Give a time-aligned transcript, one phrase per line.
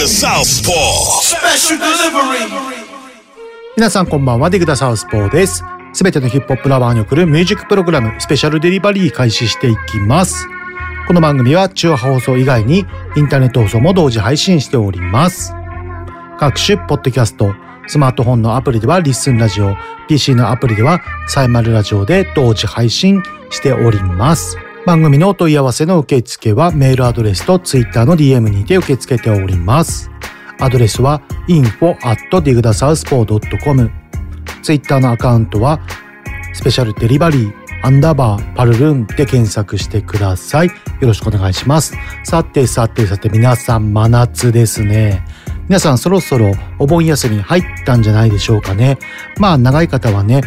[0.00, 1.20] The Southpaw.
[1.20, 2.48] Special delivery.
[3.76, 5.62] 皆さんこんばんは、ディグダサウスポーです。
[5.92, 10.46] すべてのヒップホップラバーに送るミュージックプログラム、スペシャルデリバリー開始していきます。
[11.06, 15.52] この番組は中波放送以外にインターネット放送も同時配信しております。
[16.38, 17.52] 各種ポッドキャスト、
[17.86, 19.76] スマートフォンのアプリではリッスンラジオ、
[20.08, 24.56] PC のアプリではサイマルラジオで同時配信しております。
[24.86, 30.10] 番組のお問い合わせの受付はメールアドレスと Twitter の DM にて受け付けております。
[30.58, 33.90] アドレスは info.digdasouthpaw.com
[34.62, 35.80] Twitter のアカウントは
[36.54, 40.68] スペシャルデリバリーアンダーバーパルルーンで検索してください。
[40.68, 40.72] よ
[41.02, 41.94] ろしくお願いします。
[42.24, 45.24] さてさてさて皆さん真夏ですね。
[45.68, 48.98] 皆さんそろそろお盆休み入ったんじゃないでしょうかね。
[49.38, 50.42] まあ長い方はね、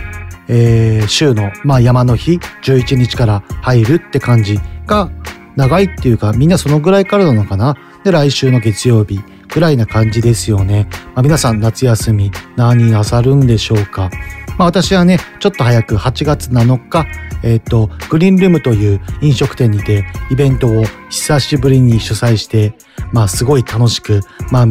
[0.48, 5.10] えー週の、まあ、山の日11日から入るって感じが
[5.56, 7.78] 長いっていうかみんなそのぐらいからなのかな。
[8.04, 9.22] で来週の月曜日
[9.54, 10.88] ぐらいな感じですよね。
[11.16, 14.10] まあ、皆さん夏休み何なさるんでしょうか。
[14.58, 17.06] まあ、私はね、ちょっと早く8月7日、
[17.44, 22.74] えっ、と、グリーンルームという飲食店にてイベントを久しぶりに主催して、
[23.12, 24.66] まあすごい楽しく、まあ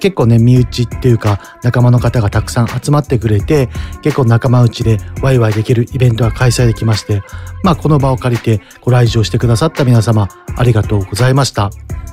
[0.00, 3.68] 結構ね、身内っていうか仲間の方がたくさん集まってくれて、
[4.02, 7.22] 結構仲間内でワイワイできるイベントが開催できまして、
[7.62, 11.70] まあこの場を借りてご来場してくださった皆様ありがとうございました。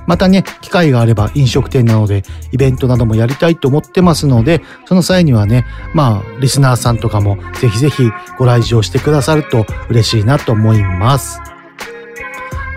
[0.07, 11.39] またね、機会があれば飲食店なのでイベントなどもやりたいと思ってますので、その際にはね、まあ、リスナーさんとかもぜひぜひご来場してくださると嬉しいなと思います。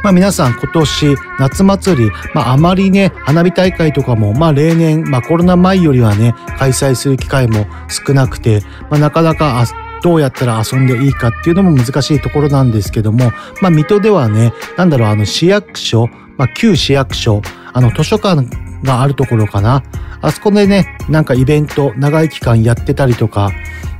[0.03, 9.65] まあ皆さん今年夏祭り、まああまりね、花火大会とかも、まあ例年、まあコロナ前よりはね、開催する機会も少なくて、まあなかなか
[10.03, 18.49] どうやったら遊んでいいかっていうのも難しいところなんですけども、まあ水戸ではね、なんだろう、あの市役所、まあ旧市役所、あの図書館
[18.83, 19.83] があるところかな。
[20.21, 23.51] あそこでね、なんかイベント長い期間やってたりとか、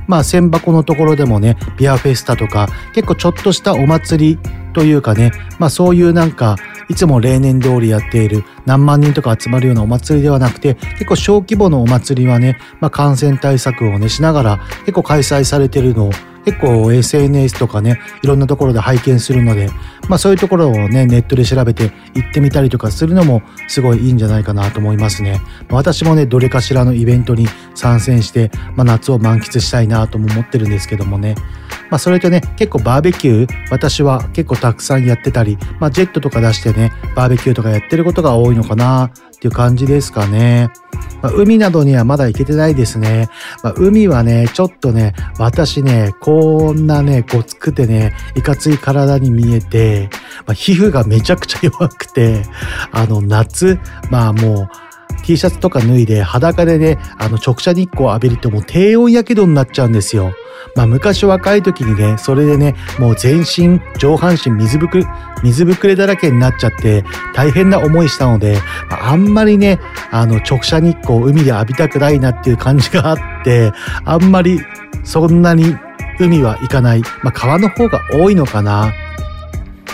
[0.07, 4.39] まあ千箱のところでもね、ビアフェスタとか、結構ちょっとしたお祭り
[4.73, 6.55] というかね、まあそういうなんか、
[6.89, 16.11] いつも例年通りやっている何万人とか集まるようなお祭りではなくて、結構小規模のお祭りはね、まあ感染対策をね、しながら結構開催されてるのを、
[16.49, 19.69] 結構 SNS とかね、いろんなところで拝見するので、
[20.07, 25.41] まあそういうところをね、ネットで調べて行ってみたりとかするのもすごいいいんじゃないかなと思いますね。
[25.69, 31.35] まあ私もね、どれかしらのイベントに参戦して、まあ夏を満喫したいなとも思ってるんですけどもね。
[31.91, 40.69] まあそれとね、結構バーベキュー、私は結構たくさんやってたり、まあジェットとか出してね、バーベキューとかやってることが多いのかなっていう感じですかね。
[41.21, 43.29] まあ、海などにはまだ行けてないですね。
[43.63, 50.09] まあ、海はね、ちょっとね、私ね、こんなね、ごつくてね、いかつい体に見えて、
[50.45, 52.43] まあ、皮膚がめちゃくちゃ弱くて、
[52.91, 53.79] あの、夏、
[54.09, 54.88] まあもう、
[55.29, 60.33] T シャツとか脱いで裸でね、あの直射日光を浴びるともう低温やけどになっちゃうんですよ。
[60.75, 65.03] まあ昔若い時にね、それでね、もう全身、上半身水ぶく、
[65.43, 67.03] 水ぶくれだらけになっちゃって
[67.35, 68.57] 大変な思いしたので、
[68.89, 69.79] まああんまりね、
[70.09, 73.71] あの直射日光を海で浴びたくないなっていう感じがあって、
[74.05, 74.59] あんまり
[75.03, 75.75] そんなに
[76.19, 77.01] 海は行かない。
[77.21, 78.91] まあ川の方が多いのかな。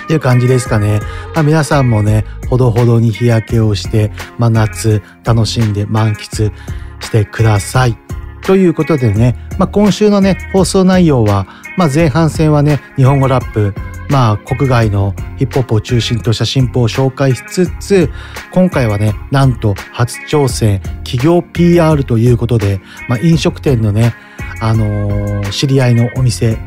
[0.05, 0.99] っていう感じですかね。
[1.33, 6.51] まあ皆さんもね、ほどほどに日焼けをして、まあ夏楽しんで満喫
[6.99, 7.97] してください。
[8.43, 13.73] ということでね、まあ今週のね、放送内容は、まあ前半戦はね、日本語ラップ、
[14.11, 18.11] まあ国外のヒップホップを中心とした進歩を紹介しつつ、
[18.51, 24.13] 今回はね、なんと初挑戦、企業 PR ということで、まあ飲食店のね、
[24.61, 26.59] あのー知り合いのお店、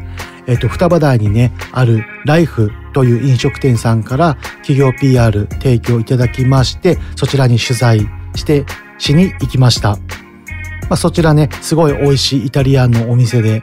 [0.48, 8.00] えっと、双葉台にね、あるライフという飲食店さんから企業 PR 提供いただきまして、そちらに取材
[8.34, 8.64] して、
[8.96, 9.90] しに行きました。
[10.88, 13.62] まあ、そちらね、すごい美味しいイタリアンのお店で、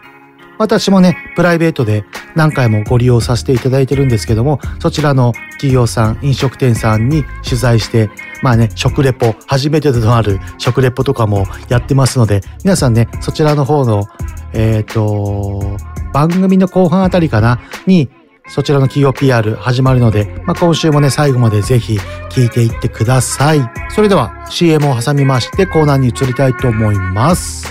[0.57, 2.05] 私もね、プライベートで
[2.35, 8.09] 何回もご利用させていただいてるんですけども、そちらの企業さん、飲食店さんに取材して、
[8.41, 14.07] まあね、食レポ、初めてとなる食レポとかもやってますので、皆さんね、そちらの方の、
[14.53, 15.77] えっ、と、
[16.13, 18.09] 番組の後半あたりかな、に、
[18.47, 21.97] そちらの企業 PR 始まるので、まあ、今週もね、最後までぜひ
[22.29, 23.61] 聞いていってください。
[23.89, 27.67] それでは CM を挟みましてコーナーに移りたいと思います。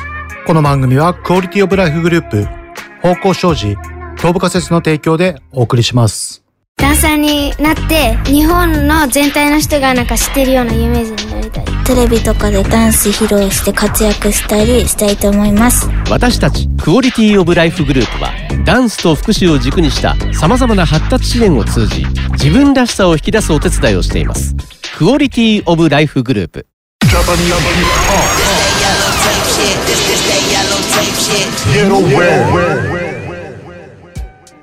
[0.46, 2.63] この番組はクオリティオブライフグループ、
[3.04, 3.76] 方向障子、
[4.16, 6.42] 東部仮説の提供でお送りします。
[6.78, 11.64] ダンサーになって日本の全体の人がなんか知ってるような有名人になりたい。
[11.84, 15.86] テレビとかでダンス披露して活躍したりしたいと思います。
[16.10, 18.30] 私たちクオリティオブライフグループは
[18.64, 22.06] ダンスと福祉を軸にしたさまざまな発達支援を通じ
[22.42, 24.56] 自分らしさを引き出すお手伝いをしています。
[24.96, 26.66] クオリティオブライフグループ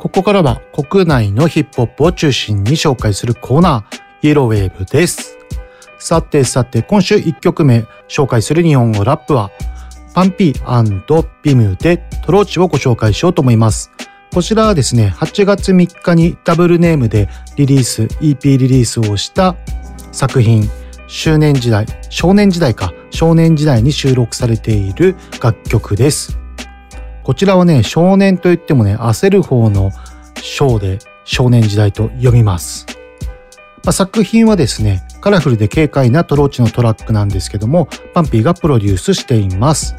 [0.01, 5.37] ここからは国内のヒップホップを中心に紹介するコーナー、イエローウェーブです。
[5.99, 9.51] さてさて、今週1曲目紹介する日本語ラップは、
[10.15, 13.91] パンピービムでトローチをご紹介しようと思います。
[14.33, 19.55] こちらはですね、8月3日にダブルネームでリリース、EP リリースをした
[20.11, 20.67] 作品、
[21.05, 26.40] 周年時代、少年時代か、少年時代に収録されている楽曲です。
[27.23, 29.91] こちらはね、少年といってもね、焦る方の
[30.41, 32.85] 章で少年時代と読みます。
[33.83, 39.95] まあ、作品はですね、カラフルで軽快なトローチのトラックなんですけども、パンピーがプロデュースしています。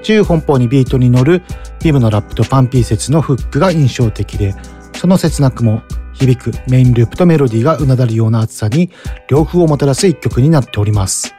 [0.00, 1.42] 自由奔放にビートに乗る
[1.82, 4.54] ビムのラップとパンピー説のフックが印象的で、
[4.94, 5.82] その切なくも
[6.12, 8.90] 響くメインループとメロディーがうなだるような熱さに
[9.28, 11.34] 両風をもたらす一曲になっております。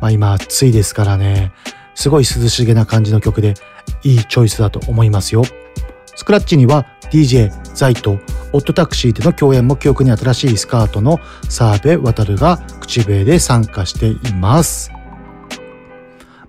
[0.00, 1.52] まあ今暑いですからね、
[1.94, 3.54] すごい涼しげな感じの曲で
[4.02, 5.44] いいチョイスだと思いますよ。
[6.14, 8.18] スクラッチには DJ ザイと
[8.52, 14.90] オットタクシーでの共演も記憶に新しいスカートの澤部渡が口笛で参加しています。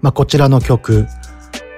[0.01, 1.07] まあこちらの曲、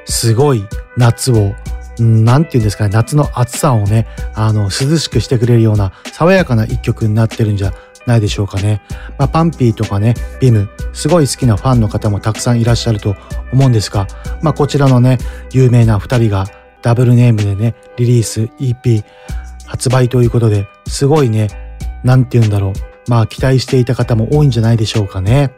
[0.05, 0.63] すごい
[0.97, 1.53] 夏を、
[2.01, 7.73] んなんて言うんですかね、夏の暑さをね、あの、涼しくしてくれるような爽やかな一曲になってるんじゃ
[8.05, 8.81] ないでしょうかね。
[9.17, 13.15] まあ、パンピーとかね、ビム、すごい好きなファンの方もたくさんいらっしゃると
[13.51, 14.07] 思うんですが、
[14.41, 15.17] まあ、こちらのね、
[15.51, 16.45] 有名な二人が
[16.81, 19.03] ダブルネームでね、リリース EP
[19.65, 21.47] 発売ということで、すごいね、
[22.03, 22.73] なんて言うんだろう。
[23.07, 25.51] まあ、期待していた方も多いんじゃないでしょうかね。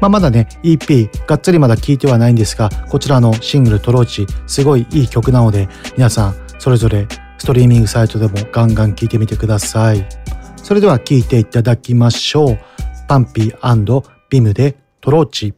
[0.00, 7.06] まあ、まだね、EP、がっつりまだ聴いてはないんですが、こちらのシングルトローチ、すごいいい曲なので、皆さん、それぞれ
[7.38, 10.06] ストリーミングサイトでもガンガン聴いてみてください。
[10.66, 12.58] それでは聴いていただきましょう。
[13.06, 13.56] パンピー
[14.28, 15.54] ビムでトローチ。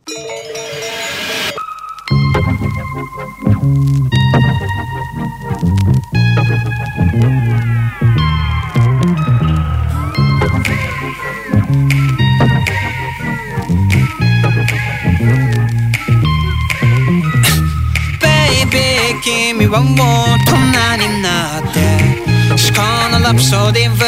[19.24, 22.17] 君はもう大人になって
[22.58, 22.82] 思考
[23.12, 24.00] のラプソディぶっ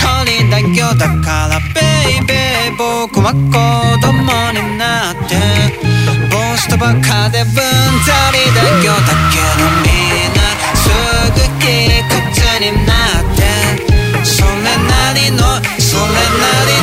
[0.00, 3.36] とりだよだからベイベー僕は子
[4.00, 4.08] 供
[4.56, 5.36] になって
[6.32, 9.92] 帽子とばかでぶんざりだよだけどみ
[10.24, 10.40] んな
[10.72, 10.88] す
[11.36, 13.44] ぐいい口になって
[14.24, 15.44] それなりの
[15.78, 16.77] それなりの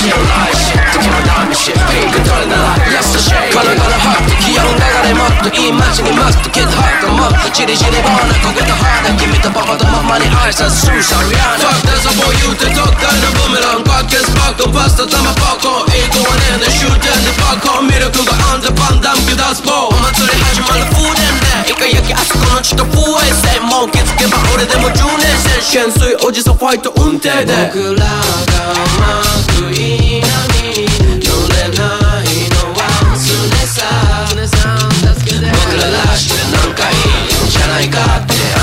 [0.00, 21.28] り真っ白なシッ時もダメシッピンクどれならラストシェイカラカラハット気温流れもっといい街にマストキッドハットもっとチリチリボーナ焦げた肌君とパパとママに挨拶するシャリアナ Fuck there's a boy you ってどっかのブーメランバッケンスパックパスタ玉パコン英語はねえねシューテンでバッコンミルクがアンダーパンダンビュダスボーお祭り始まる風伝
[21.68, 25.28] でイカ焼きあそこの血と風衛星もう気づけば俺でも10年
[25.60, 28.64] 戦懸垂おじさんファイト運転で僕らが
[28.96, 30.16] まくいなに
[31.20, 31.84] 乗れな
[32.24, 32.80] いのは
[33.14, 33.28] 常
[33.66, 33.78] さ。
[35.40, 38.59] 僕ららしてなんかいいんじゃないかって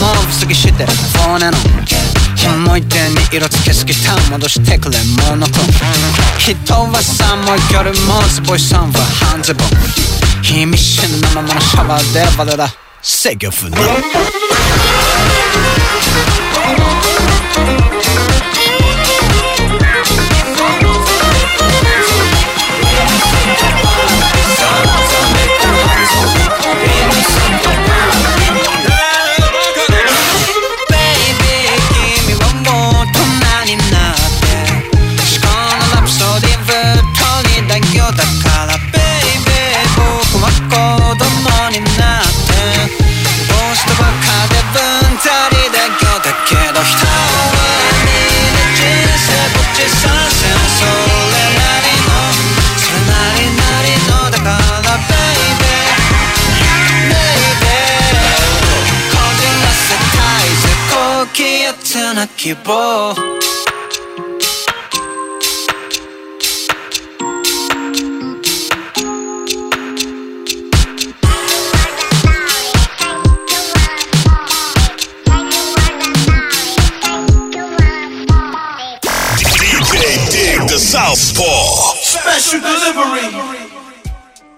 [0.00, 0.92] も不過ぎしてる。
[1.18, 1.56] 骨の。
[2.46, 4.16] 思い出に色つけすぎた。
[4.30, 5.52] 戻してくれモノト
[6.38, 8.80] 人は寒い夜もズボイさ。
[8.80, 9.68] んは半ズボン。
[10.42, 12.68] 意味深なままのシャワーでバレラ。
[13.02, 13.76] 制御不能。
[62.54, 63.28] 希。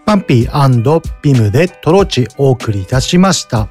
[0.06, 0.56] パンピー
[1.22, 3.68] ビムでトロチお送りいたしました。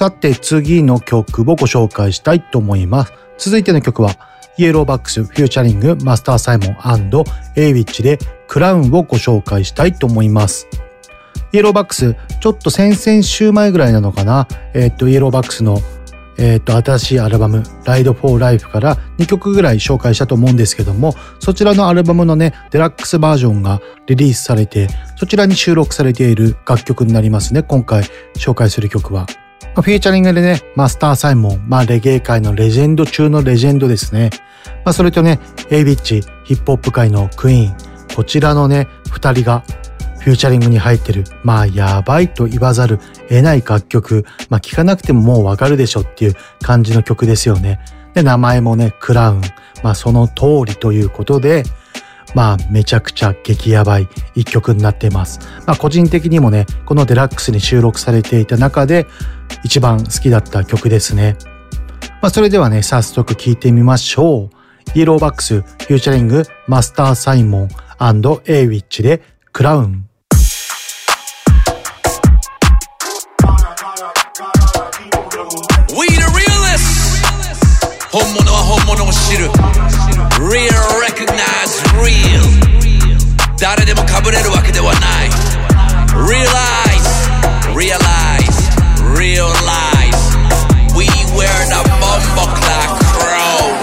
[0.00, 3.12] さて次の曲をご紹介したいと思います。
[3.36, 4.16] 続いての曲は
[4.56, 6.68] イエローバックスフューチャリングマスターサイモン
[7.54, 10.66] エイウィッチでクラウンをご紹介したいと思います。
[11.52, 14.48] イエローバックス、ちょっと先々週前ぐらいなのかな？
[14.72, 15.82] えっ、と、イエローバックスの
[16.38, 28.04] えっ、と、新しいアルバム、Ride for Life から2曲ぐらい紹介したと思うんですけども、そちらのアルバムのね、デラックスバージョンがリリースされて、そちらに収録されている楽曲になりますね、今回
[28.38, 29.26] 紹介する曲は。
[29.74, 34.30] まあフィーチャリングでね、マスター・サイモン、まあレゲエ界のレジェンド中のレジェンドですね。
[34.84, 35.38] まあそれとね、
[35.70, 37.76] エイビッチ、ヒップホップ界のクイーン、
[38.14, 39.62] こちらのね、二人が
[40.20, 42.98] フューチャリングに入ってる、まあやばいと言わざる
[43.28, 47.80] 得ない楽曲、まあ聞かなくてももうわかるでしょっていう感じの曲ですよね。
[48.14, 49.40] で、名前もね、クラウン、
[49.84, 51.62] まあその通りということで、
[52.34, 55.40] まあめちゃくちゃ激ヤバい一曲になっています。
[55.64, 59.06] まあ個人的にもね、このデラックスに収録されていた中で
[59.64, 61.36] 一番好きだった曲ですね。
[62.22, 64.60] まあそれではね、早速聴いてみましょう。
[64.94, 67.68] イエローバックスフューチャリングマスター・サイモン
[68.46, 70.06] エイウィッチでクラウン。
[75.92, 77.22] We the realists
[78.10, 79.50] 本物は本物を知る
[80.40, 80.70] Real
[81.04, 82.40] recognize real
[83.60, 85.30] 誰でも被れるわけではない
[86.14, 87.10] Realize
[87.74, 88.19] Realize
[89.19, 90.23] Realize
[90.95, 93.73] We wear the bombo clock crown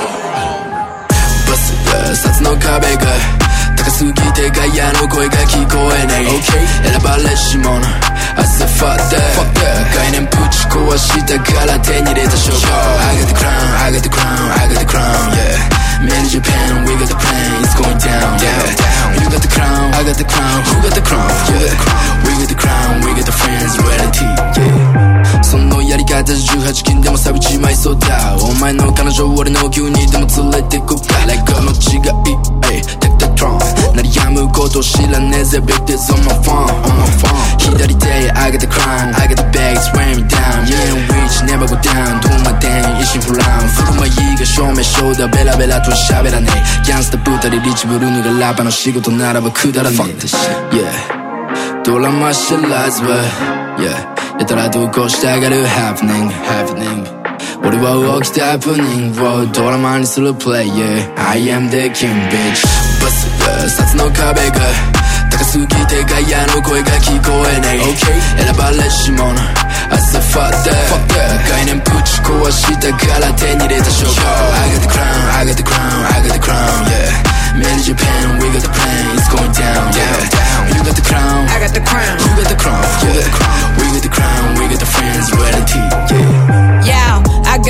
[1.48, 3.42] バスが札の壁が
[3.76, 13.52] 高すぎてガヤの声が聞こえない、選ばれし者 I said fuck that 概念ぶち壊したから手に入れた証拠 I got the crown
[13.84, 17.14] I got the crown I got the crown yeah Made in Japan we got the
[17.14, 20.94] plan it's going down yeah You got the crown I got the crown Who got
[20.94, 21.70] the crown yeah
[22.24, 24.24] We got the crown we got the friends reality
[24.56, 24.95] yeah そ
[26.17, 28.35] のやり方18金でも錆びちまいそうだ。
[28.37, 31.25] お前の彼女俺の急にでも連れてくか。
[31.27, 33.59] Like の違い Ay, Take the t r o
[33.91, 39.15] n 鳴りやむこと知らねえぜ Big this on my phone on my phone 左手 I got the crown
[39.15, 43.45] I got the bags weigh me down Yeah and reach never go down どんな電一心不乱。
[43.67, 45.27] 振る舞いが証明書だ。
[45.27, 46.47] ベラベラと喋らね
[46.81, 46.85] え。
[46.85, 49.99] ギャンスタ二人リッチブルーのがラバの仕事ならばくだらねえ。
[49.99, 57.17] Fuck this shit Yeah ドラマ知らずは Yeah やたらとこうしたがる happening happening
[57.65, 62.63] 俺は起きたハプニングをドラマにするプレイヤー I am the king bitch
[63.01, 64.97] バスが札の壁が
[65.29, 76.33] 高すぎてガヤの声が聞こえない、選ばれし者 I said fuck that 概念ぶち壊したから手に入れた証拠 I got the crown I got the crown I got
[76.33, 80.83] the crown yeah Made in Japan we got the plan it's going down yeah You
[80.83, 83.33] got the crown I got the crown You got the crown yeah We got the
[83.33, 83.86] crown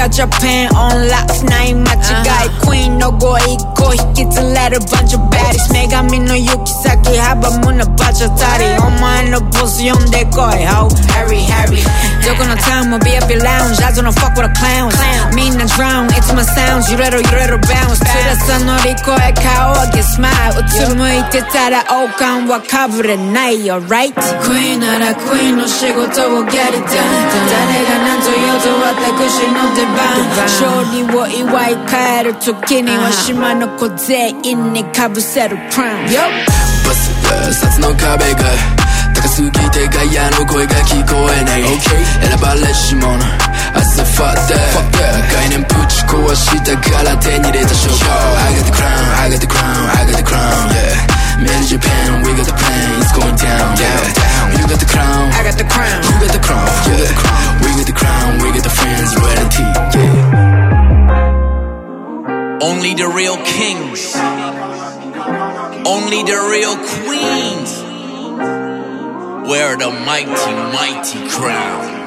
[0.07, 11.83] got Japan on lock ない間違い、クイーンのご一個引き連れるバンチョバディス女神の行き先阻むなバチャタリお前のボス呼んでこい How Harry Harry.
[12.25, 13.79] どこのタウンも be up your lounge.
[13.83, 14.91] I don't fuck with a clown.
[15.35, 16.91] みんな drown いつも sounds.
[16.91, 20.59] 揺れろ揺れろ bounce 辛さ乗り越え顔上げ smile.
[20.59, 27.27] うつむいてたら王冠はかぶれない alright クイーンならクイーンの仕事を get it done.
[27.47, 28.67] 誰が何と言おうと
[29.07, 36.06] 私の出番勝利を祝い帰る時には島の子全員にかぶせる crown
[36.84, 38.82] バスが札の壁が
[39.14, 42.28] 高すぎてガヤの声が聞こえない、okay.
[42.28, 44.92] 選ばれし者 As a fuck that
[45.32, 51.50] 概念ぶち壊したから手に入れた証拠 I got the crown, I got the crown, I got the crown yeah Made
[51.50, 55.42] in Japan, we got the plan, it's going down, yeah You got the crown, I
[55.42, 57.08] got the crown You got the crown, yeah
[57.64, 59.85] We got the crown, we got the friends, reality, yeah
[62.69, 64.15] Only the real kings
[65.85, 67.87] Only the real queens
[69.47, 71.97] wear the mighty, mighty crown.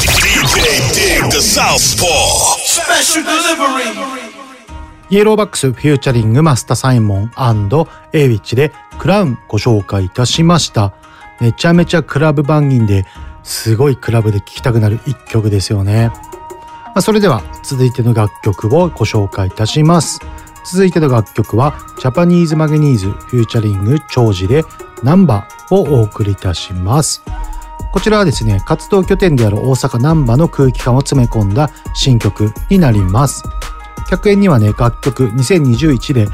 [0.00, 2.56] DJ Dig the Southpaw.
[2.64, 4.25] Special delivery.
[5.08, 7.30] ¥ellow Bucks featuring マスターサイモン
[8.12, 10.94] Awich で Crown ご紹介いたしました。
[11.40, 13.04] めちゃめちゃ club bangin'で
[13.44, 16.10] すごいクラブで聴きたくなる一曲ですよね。
[16.86, 20.18] まあ、それでは続いての楽曲をご紹介いたします。
[20.64, 24.64] 続いての楽曲はジャパニーズマゲニーズ featuring CHOUJI で
[25.04, 27.22] ナンバをお送りいたします。
[27.92, 33.44] こちらはですね、活動拠点である大阪難波の空気感を詰め込んだ新曲になります。
[34.08, 36.28] 客演にはね、楽曲2021で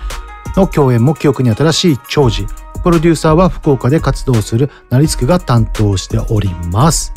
[0.57, 2.47] の共演も記憶に新しい長寿。
[2.83, 7.13] プロデューサーは福岡で活動するナリスクが担当しております。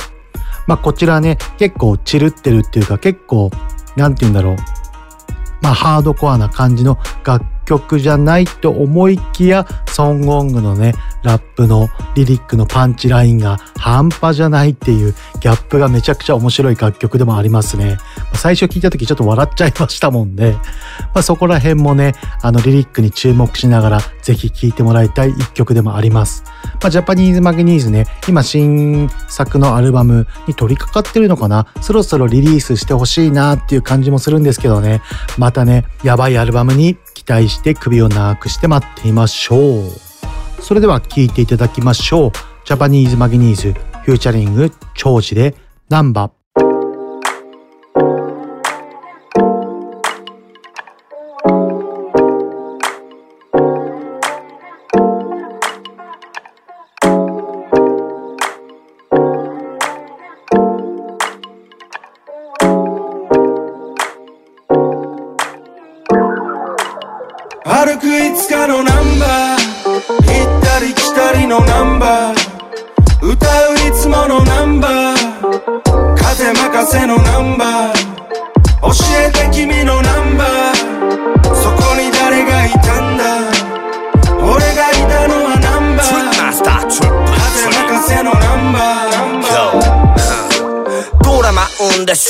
[0.68, 3.52] まあこちらね、結構チルってるっていうか結構、
[3.96, 4.56] なんて言うんだろう。
[5.62, 17.98] まあハードコアな感じの楽曲じゃないと思いきや、ソンゴングのね、ラップのリリックのパンチラインが半端じゃないっていうギャップがめちゃくちゃ面白い楽曲でもありますね。
[18.36, 20.62] 最初聞いた時ちょっと笑っちゃいましたもんで、ま
[21.16, 26.44] あ、そこら辺もね、あのリリックに注目しながらぜひ聴いてもらいたい一曲でもあります。
[26.82, 31.68] まあ、ジャパニーズマグニーズね、今新作のアルバムに取り掛かってるのかな？
[31.82, 35.02] そろそろリリースしてほしいなっていう感じもするんですけどね、
[35.38, 40.62] またね、やばいアルバムに期待して首を長くして待っていましょう。
[40.62, 42.32] それでは聴いていただきましょう。
[42.66, 45.56] ジャパニーズマギニーズフューチャリング長寿で
[45.90, 46.32] ナンバ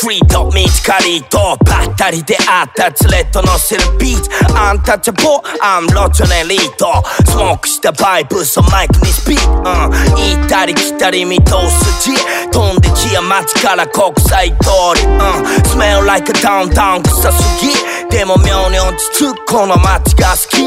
[0.08, 9.66] ミスカリーとパッ人で会った連れと乗せるビートアンタッチャボーアンロチョネリートスモークしたバイブスマイクにスピード、うん、
[10.42, 12.16] 行ったり来たり見通す地
[12.52, 15.20] 飛んできや街から国際通り、うん、
[15.64, 20.64] Smell like a downtown 臭すぎでも妙に落ち着くこの街が好き。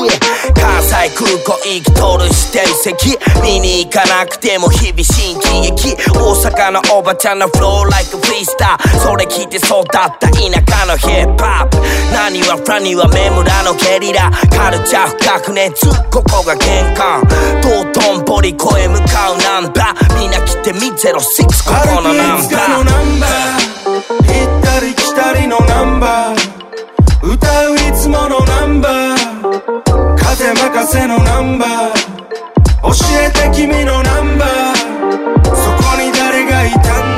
[0.53, 3.19] 関西空港行き通る指定席。
[3.43, 5.97] 見に行かなくても日々新喜劇。
[6.13, 11.77] 大阪のおばちゃんのフロー like フリースターそれ聞いて育った田舎のヒップホップ
[12.13, 17.23] 何はフラには目村のゲリラカルチャー深く熱ここが玄関。
[17.61, 20.19] 道頓堀越え向かうナンバー。
[20.19, 21.19] みんな来てみ06
[21.67, 22.87] ここのナンバー。
[22.87, 26.39] 行ったり来たりのナンバー。
[27.27, 30.15] 歌ういつものナンバー。
[30.17, 31.69] 風任せのナンバー。
[32.83, 32.93] 教
[33.27, 34.49] えて君のナンバー。
[35.43, 37.18] そこに誰がいたん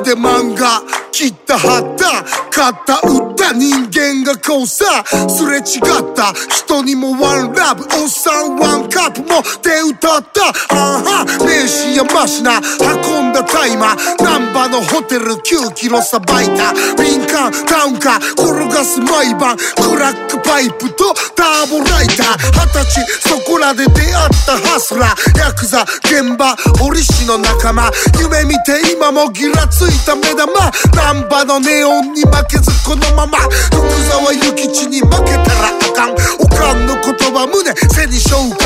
[0.00, 0.99] るで漫画。
[1.20, 2.24] 切った貼った。
[2.50, 6.32] 買った売った人間が交差すれ違った。
[6.48, 7.84] 人にもワンラブ。
[7.84, 10.48] おっさんワンカップもで歌った。
[10.74, 16.72] あは名刺やマシナ運んだタイマーナンバのホテル9キロさばいた。
[16.96, 19.58] 敏感タウンか転がす毎晩。
[19.76, 22.38] クラックパイプとターボライター。
[22.48, 25.38] 二十歳そこらで出会ったハスラー。
[25.38, 26.56] ヤクザ現場。
[26.78, 27.90] 堀市の仲間。
[28.18, 30.72] 夢見て今もギラついた目玉。
[31.12, 33.76] ンバのネオンに負けずこのまま福
[34.10, 36.14] 沢諭吉に負けたらあかん。
[36.38, 38.59] おかんの言葉胸背に背負う。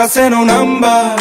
[0.00, 1.18] 博士のナンバー。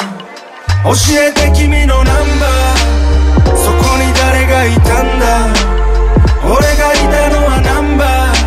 [0.85, 3.53] 教えて君のナンバー。
[3.57, 5.51] そこに誰がいたんだ。
[6.45, 8.39] 俺がいたのはナンバー。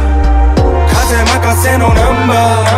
[0.88, 2.71] 風任せのナンバー。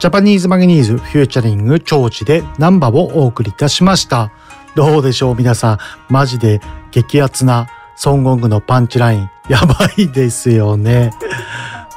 [0.00, 4.32] ジャパニーズマゲニーズ featuring CHOUJI でナンバをお送りいたしました。
[4.74, 5.78] どうでしょう皆さん。
[6.08, 9.30] マジで激アツな孫GONG のパンチライン。
[9.50, 11.10] やばいですよね。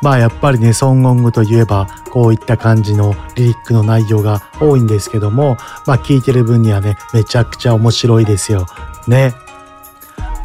[0.02, 5.56] まあやっぱりね、孫GONG といえばこういった感じのリリックの内容が多いんですけども、
[5.88, 8.66] まあ聞いてる分にはね、めちゃくちゃ面白いですよ。
[9.08, 9.34] ね。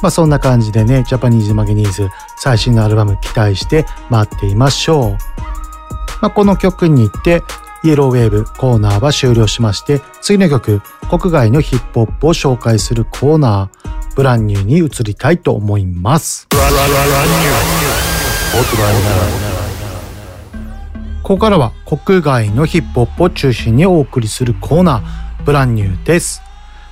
[0.00, 5.18] まあそんな感じでね、ジャパニーズマゲニーズ最新のアルバム期待して待っていましょう。
[6.20, 7.42] まあ、この曲に行って
[7.84, 16.48] イエローウェーブコーナーは終了しまして次の曲国外のヒップホップを紹介するコーナーブランニューに移りたいと思います。
[21.22, 26.42] ここからは国外のヒップホップを中心にお送りするコーナーブランニューです。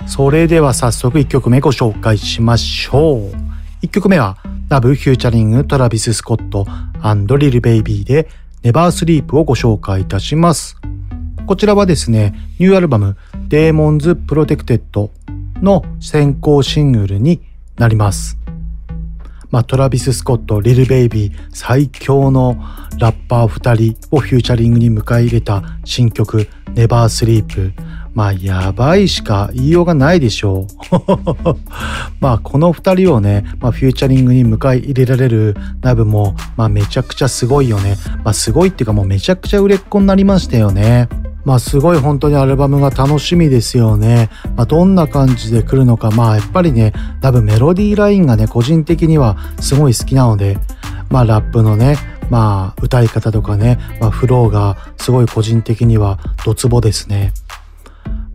[0.06, 3.32] それでは早速1曲目ご紹介しましょう。
[3.82, 4.36] 1曲目は
[4.68, 6.66] NAV featuring トラビス・スコット
[7.38, 8.28] リル・ベイビーで
[8.66, 10.76] Never Sleep をご紹介いたします。
[11.46, 15.12] こちらはですね、ニューアルバム Demons Protected
[15.62, 17.40] の先行シングルに
[17.76, 18.36] なります。
[19.52, 22.56] まあ、トラビス・スコット、リル・ベイビー、最強の
[22.98, 27.72] ラッパー2人を featuring に迎え入れた新曲、 Never Sleep。
[28.16, 31.56] まあ、やばいしか言いようがないでしょう。
[32.18, 37.98] まあ、この二人をね、まあ、 featuring に迎え入れられるナブも、まあ、めちゃくちゃすごいよね。
[38.24, 41.10] まあ、すごいっていうかもうめちゃくちゃ売れっ子になりましたよね。
[41.44, 44.30] まあすごい本当にアルバムが楽しみですよね。
[44.56, 50.58] まあどんな感じで来るのか、まあやっぱりね、多分メロディーラインがね、個人的にはすごい好きなので、
[51.08, 51.98] まあラップのね、
[52.30, 57.32] まあ歌い方とかね、まあフローがすごい個人的にはドツボですね。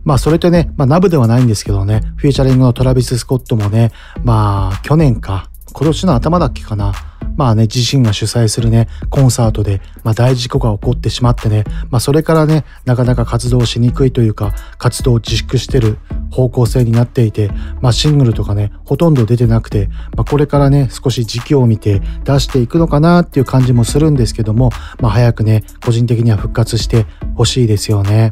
[0.04, 6.92] まあそれとね、まあナブではないんですけどね、フューチャリングのトラビス・スコットもね、まあ去年か、今年の頭だっけかな。
[7.36, 15.98] まあね、自身が主催するね、コンサートで、まあ大事故が起こってしまってね、まあそれからね、なかなか活動しにくいというか、活動を自粛してる
[16.30, 28.30] 方向性になっていて、まあシングルとかね、ほとんど出てなくて、まあこれからね、少し時期を見て出していくのかなっていう感じもするんですけども、まあ早くね、個人的には復活してほしいですよね。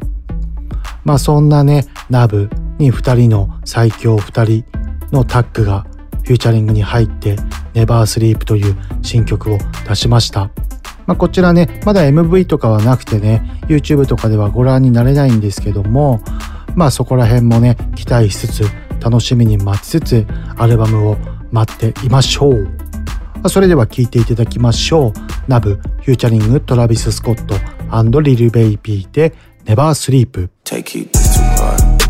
[1.03, 4.65] まあそんなね、ナブに2人の最強2人
[5.11, 5.85] のタッグが
[6.23, 7.37] フューチャリングに入って
[7.73, 10.51] ネバースリープという新曲を出しました。
[11.07, 16.21] まあ、こちらね、まだ MV とかはなくてね、YouTube とかではご覧になれないんですけども、
[16.75, 18.63] まあそこら辺もね、期待しつつ、
[19.01, 21.17] 楽しみに待ちつつ、アルバムを
[21.51, 22.69] 待っていましょう。
[23.49, 25.13] それでは聴いていただきましょう。
[25.47, 27.55] ナブ、フューチャリング、トラビス・スコット
[28.21, 29.33] リル・ベイビーで
[29.67, 32.01] Never Sleep Take it too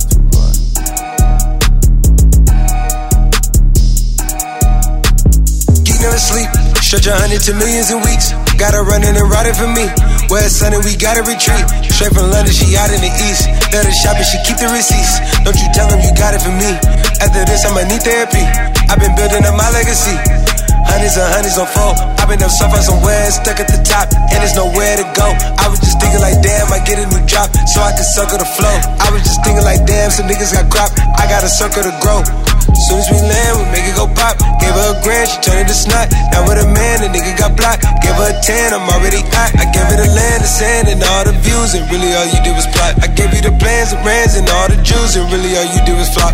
[6.02, 6.50] never sleep.
[6.82, 8.34] Stretch a hundred to millions in weeks.
[8.58, 9.88] Got her running and riding for me.
[10.28, 11.64] Where it's sunny, we gotta retreat.
[11.88, 13.48] Straight from London, she out in the east.
[13.72, 15.22] Let her shop and she keep the receipts.
[15.46, 16.76] Don't you tell them you got it for me.
[17.24, 18.44] After this, I'ma need therapy.
[18.92, 20.51] I've been building up my legacy.
[20.88, 21.94] Hundreds and hundreds on four.
[22.18, 25.28] I've been up so far somewhere, stuck at the top, and there's nowhere to go.
[25.60, 28.38] I was just thinking like, damn, I get a new drop, so I can circle
[28.38, 28.76] the flow.
[29.02, 31.94] I was just thinking like, damn, some niggas got crop, I got a circle to
[32.02, 32.22] grow.
[32.88, 34.40] Soon as we land, we make it go pop.
[34.58, 36.10] Gave her a grand, she turned it to snot.
[36.32, 37.84] Now with a man, the nigga got blocked.
[38.02, 39.54] Gave her a 10, I'm already hot.
[39.60, 42.40] I gave her the land, the sand, and all the views, and really all you
[42.42, 42.96] did was plot.
[43.04, 45.82] I gave you the plans, the brands, and all the jewels, and really all you
[45.84, 46.34] did was flop.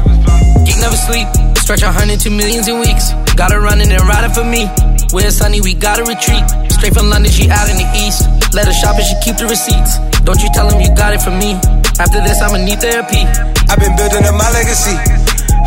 [0.64, 1.28] Geek never sleep,
[1.67, 3.12] stretch a hundred to millions in weeks.
[3.36, 4.71] Gotta running and riding for me.
[5.12, 6.47] Where it's sunny, we gotta retreat.
[6.71, 8.23] Straight from London, she out in the east.
[8.56, 9.99] Let her shop and she keep the receipts.
[10.23, 11.60] Don't you tell him you got it from me.
[11.99, 13.19] After this, I'ma need therapy.
[13.67, 14.95] I've been building up my legacy.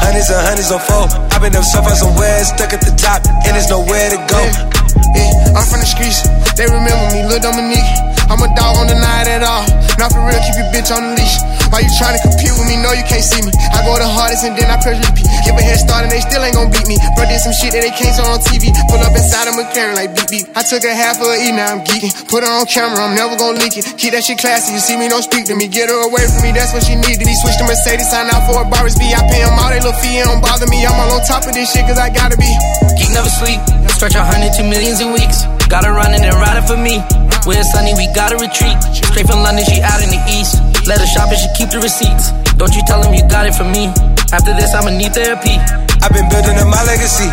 [0.00, 1.04] Hundreds and hundreds on four.
[1.36, 4.79] I've been up so far somewhere, stuck at the top, and there's nowhere to go.
[5.14, 6.22] Yeah, I'm from the streets.
[6.54, 8.10] They remember me, Lil Dominique.
[8.30, 9.66] I'm a dog on the night at all.
[9.98, 11.34] Not for real, keep your bitch on the leash.
[11.74, 12.78] Why you trying to compete with me?
[12.78, 13.50] No, you can't see me.
[13.74, 15.26] I go the hardest and then I press repeat.
[15.42, 16.94] Give a head start and they still ain't gon' beat me.
[17.18, 18.70] Bro did some shit that they can't show on TV.
[18.86, 20.46] Pull up inside a McLaren like beep beep.
[20.54, 22.14] I took a half of a E, now I'm geeking.
[22.30, 23.86] Put her on camera, I'm never gon' leak it.
[23.98, 24.78] Keep that shit classy.
[24.78, 25.66] You see me, don't speak to me.
[25.66, 27.26] Get her away from me, that's what she needed.
[27.26, 29.10] He switched to Mercedes, sign out for a Barris B.
[29.10, 30.86] I pay him all they little fee, it don't bother me.
[30.86, 32.50] I'm all on top of this shit cause I gotta be.
[32.94, 33.58] Geek never sleep,
[33.90, 35.44] stretch a hundred to millions in weeks.
[35.68, 37.04] Gotta run it and ride it for me.
[37.44, 38.80] Where it's sunny, we gotta retreat.
[38.96, 40.56] Straight from London, she out in the east.
[40.88, 42.32] Let her shop and she keep the receipts.
[42.56, 43.92] Don't you tell him you got it from me.
[44.32, 45.52] After this, I'ma need therapy.
[46.00, 47.28] I've been building up my legacy.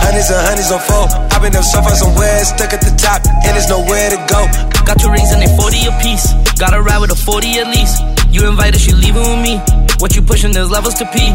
[0.00, 1.04] Hundreds and hundreds on four.
[1.36, 4.40] I've been up so far somewhere, stuck at the top, and there's nowhere to go.
[4.88, 6.32] Got two rings and they 40 apiece.
[6.56, 8.00] Gotta ride with a 40 at least.
[8.32, 9.60] You invited, she leaving with me.
[10.00, 11.28] What you pushing, there's levels to pee.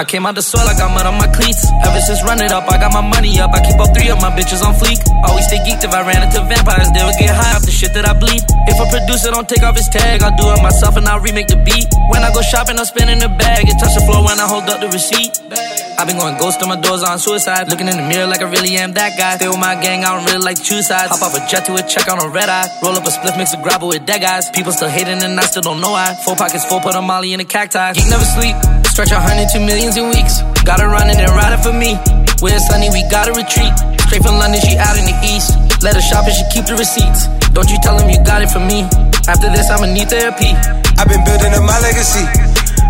[0.00, 1.60] I came out the soil, I got mud on my cleats.
[1.84, 3.52] Ever since run it up, I got my money up.
[3.52, 4.96] I keep all three of my bitches on fleek.
[5.28, 7.92] Always stay geeked if I ran into vampires, they would get high off the shit
[7.92, 8.40] that I bleed.
[8.64, 11.52] If a producer don't take off his tag, I'll do it myself and I'll remake
[11.52, 11.84] the beat.
[12.08, 13.68] When I go shopping, I'm spinning the bag.
[13.68, 15.36] It touch the floor when I hold up the receipt.
[16.00, 17.68] I've been going ghost on my doors on suicide.
[17.68, 19.36] Looking in the mirror like I really am that guy.
[19.36, 21.12] Stay with my gang, I don't really like two sides.
[21.12, 22.72] Hop off a jet to a check on a red eye.
[22.80, 24.48] Roll up a spliff, mix a gravel with dead guys.
[24.48, 26.16] People still hating and I still don't know why.
[26.24, 27.92] Four pockets full, put a molly in a cacti.
[27.92, 28.56] Geek never sleep.
[29.00, 30.44] Stretch a hundred to millions in weeks.
[30.60, 31.96] Gotta run it and ride it for me.
[32.44, 33.72] Where it's sunny, we gotta retreat.
[34.04, 35.56] Straight from London, she out in the east.
[35.80, 37.24] Let her shop and she keep the receipts.
[37.56, 38.84] Don't you tell him you got it from me.
[39.24, 40.52] After this, I'ma need therapy.
[41.00, 42.28] I've been building up my legacy.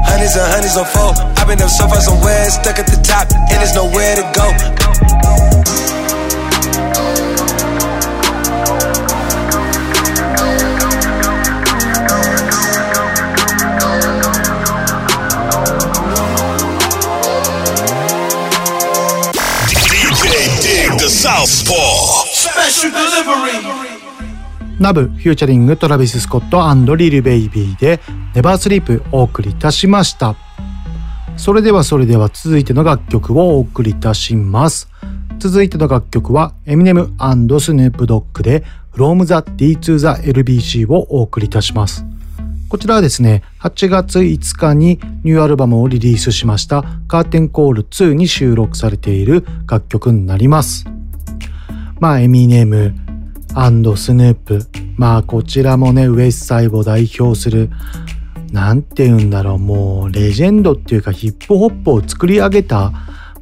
[0.03, 1.14] Hundreds and hundreds on four.
[1.38, 5.50] I've been up so far somewhere, stuck at the top, and there's nowhere to go.
[24.81, 28.01] ナブ、フューチャリング、トラビス・スコットリル・ベイビーで、
[28.35, 30.35] ネバースリープお送りいたしました。
[31.37, 34.88] それではそれでは続いての楽曲をお送りいたします。
[35.38, 37.12] 続いての楽曲は、エミネム
[37.61, 42.05] スヌープドッグで、From the D to the LBC をお送りいたします。
[42.69, 50.85] こちらはですね、8月5日にニューアルバムをリリースしましたカーテンコール2に収録されている楽曲になります。
[52.01, 52.95] まあ、エミネム
[53.95, 54.67] スヌープ。
[54.97, 57.69] まあ、こちらもね、ウエスサイを代表する、
[58.53, 62.91] なんて言うんだろう、もう、レジェンドっていうかヒップホップを作り上げた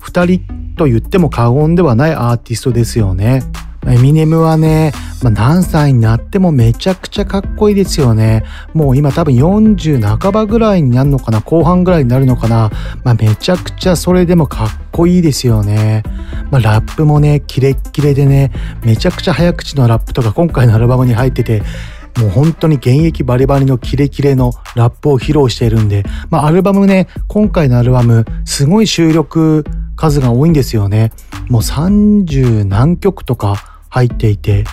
[0.00, 0.40] 二人
[0.76, 3.44] と言っても過言ではないアーティストですよね。
[3.86, 8.44] エミネムはね、まあ、何歳になってもめちゃくちゃかっこいいですよね。
[8.74, 12.70] もう今多分40半ばぐらいになるのかな後半ぐらいになるのかな
[13.04, 16.02] まあめちゃくちゃそれでもかっこいいですよね。
[16.50, 18.52] まあラップもね、キレッキレでね、
[18.84, 21.62] めちゃくちゃ早口のラップとか今回のアルバムに入ってて、
[22.18, 29.64] もう本当に現役バリバリのキレキレのラップを披露しているんで、まあアルバムね、今回のアルバム、すごい収録
[29.98, 31.12] 数が多いんですよね。
[31.48, 33.56] もう30何曲とか
[33.88, 34.64] 入っていて、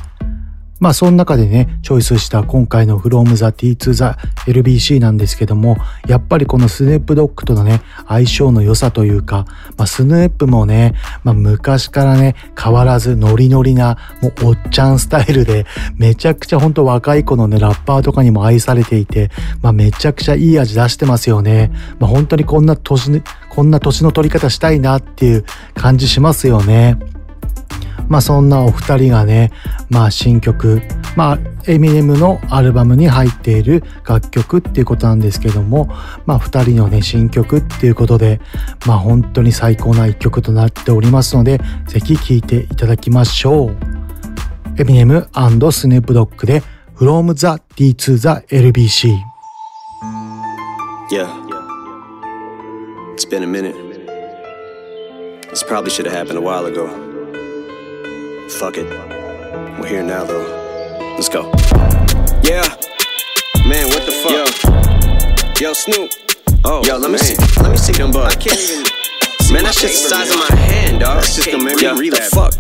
[0.80, 9.46] まあその中でね、チョイスした今回の From the T to the LBC なんですけども、やっぱりこのスヌープドッグとのね、相性の良さというか、
[9.78, 21.72] まあスヌープもね、まあ昔からね、変わらずノリノリな、もうおっちゃんスタイルで、めちゃくちゃほんと若い子のね、ラッパーとかにも愛されていて、まあめちゃくちゃいい味出してますよね。
[22.00, 26.98] まあ本当にこんな年、こんな年の取り方したいなっていう感じしますよね。
[28.08, 29.52] まあそんなお二人がね、
[29.90, 30.82] まあ新曲、
[31.16, 35.88] まあエミネムのアルバムに入っている楽曲っていうことなんですけども、
[36.26, 38.40] まあ二人のね、新曲っていうことで、
[38.86, 43.78] まあ本当に最高な一曲となっておりますので、ぜひ聴いていただきましょう。
[44.78, 45.30] エミネム
[45.72, 46.62] スヌープドッグで
[46.98, 49.16] From the D to the LBC。
[51.10, 51.30] Yeah.
[53.14, 53.76] It's been a minute.
[55.50, 57.05] This probably should have happened a while ago.
[58.50, 58.86] Fuck it.
[59.80, 60.46] We're here now, though.
[61.16, 61.52] Let's go.
[62.44, 62.64] Yeah.
[63.68, 65.62] Man, what the fuck?
[65.62, 65.70] Yo.
[65.70, 66.12] Yo, Snoop.
[66.64, 67.36] Oh, yo, let me see.
[67.62, 68.36] Let me see them bugs.
[68.36, 68.86] I can't even.
[69.52, 71.18] Man, that shit's the size of my hand, dog.
[71.18, 72.30] That's just gonna make me relapse.
[72.30, 72.54] Fuck.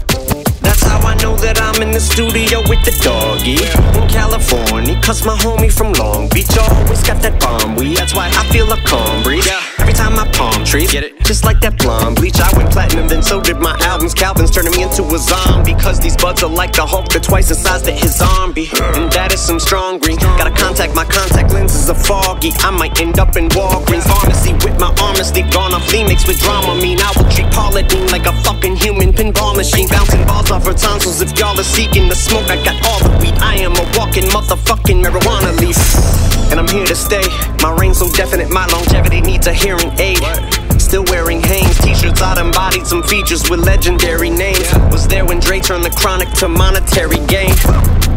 [0.62, 5.00] That's how I know that I'm in the studio with the doggy in California.
[5.02, 7.98] Cause my homie from Long Beach always got that bomb weed.
[7.98, 9.48] That's why I feel a calm breeze.
[9.78, 11.14] Every time I palm trees, get it?
[11.26, 12.40] Just like that blonde bleach.
[12.40, 14.14] I went platinum, then so did my albums.
[14.14, 15.74] Calvin's turning me into a zombie.
[15.74, 18.70] Cause these buds are like the Hulk, they're twice the size that his zombie.
[18.94, 20.18] And that is some strong green.
[20.18, 22.52] Gotta contact my contact lenses are foggy.
[22.60, 24.94] I might end up in Walgreens pharmacy with my
[25.36, 26.76] sleeve gone off Phoenix with drama.
[26.82, 29.88] Mean I will treat Paula Dean like a fucking human pinball machine.
[29.90, 31.22] Bouncing balls off her tonsils.
[31.22, 33.36] If y'all are seeking the smoke, I got all the weed.
[33.40, 35.78] I am a walking motherfucking marijuana leaf.
[36.52, 37.26] And I'm here to stay.
[37.62, 40.22] My reign's so definite, my longevity needs a hearing aid.
[40.86, 44.71] Still wearing Hanes t-shirts, I embodied some features with legendary names.
[44.91, 47.56] Was there when Dre turned the chronic to monetary gain.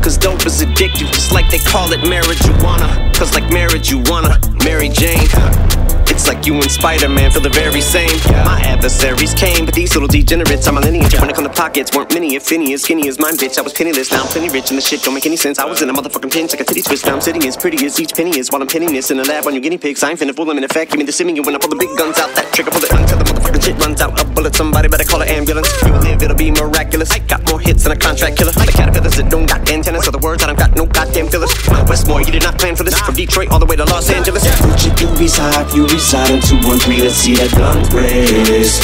[0.02, 3.16] Cause dope is addictive, just like they call it marijuana.
[3.16, 5.77] Cause like marriage, you wanna Mary Jane.
[6.26, 8.12] Like you and Spider-Man feel the very same.
[8.44, 11.14] My adversaries came, but these little degenerates are my lineage.
[11.18, 13.56] When it come to pockets, weren't many, if any, as skinny as mine, bitch.
[13.56, 15.58] I was penniless, now I'm plenty rich, and the shit don't make any sense.
[15.58, 17.06] I was in a motherfucking pinch like a titty twist.
[17.06, 19.24] Now I'm sitting as pretty as each penny is while I'm pinning this in the
[19.24, 20.02] lab on your guinea pigs.
[20.02, 20.90] I ain't finna fool them in effect.
[20.90, 22.34] Give me the simming when I pull the big guns out.
[22.36, 24.20] That trigger pull it until the motherfucking shit runs out.
[24.20, 25.70] A bullet, somebody better call an ambulance.
[25.82, 27.10] You live, it'll be miraculous.
[27.10, 28.52] I got more hits than a contract killer.
[28.52, 31.54] The caterpillars that don't got antennas, so the words that I've got no goddamn fillers.
[31.70, 32.98] Mount Westmore, you did not plan for this.
[33.00, 34.44] From Detroit all the way to Los Angeles.
[34.44, 35.72] If you reside
[36.14, 37.00] in 213.
[37.04, 38.80] Let's see that gun raise.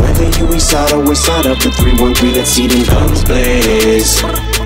[0.00, 4.57] Whether you reside or side up to 313, let's see them guns blaze.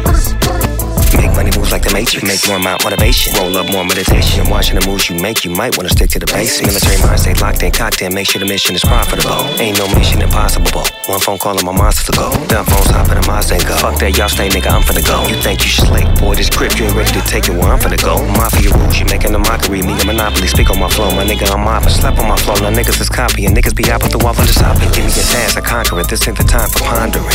[1.17, 2.25] Make money moves like the Matrix.
[2.25, 3.35] Make more motivation.
[3.37, 4.41] Roll up more meditation.
[4.41, 6.67] And watching the moves you make, you might want to stick to the basics.
[6.67, 8.15] Military mind stay locked in, cocked in.
[8.15, 9.45] Make sure the mission is profitable.
[9.61, 10.85] Ain't no mission impossible.
[11.07, 12.31] One phone call and my monsters to go.
[12.49, 13.77] Dumb phones hop in the Mazda and go.
[13.77, 14.71] Fuck that, y'all stay, nigga.
[14.73, 15.27] I'm finna go.
[15.29, 16.35] You think you slick, boy?
[16.35, 18.23] This grip, you ain't ready to take it where I'm finna go.
[18.39, 19.83] Mafia rules, you making a mockery.
[19.83, 20.47] Me a monopoly.
[20.49, 21.51] Speak on my flow, my nigga.
[21.51, 21.93] I'm mopping.
[21.93, 22.57] Slap on my flow.
[22.63, 23.53] Now niggas is copying.
[23.53, 24.89] Niggas be hopping through all of this hopping.
[24.97, 26.09] Give me a task, I conquer it.
[26.09, 27.27] This ain't the time for pondering.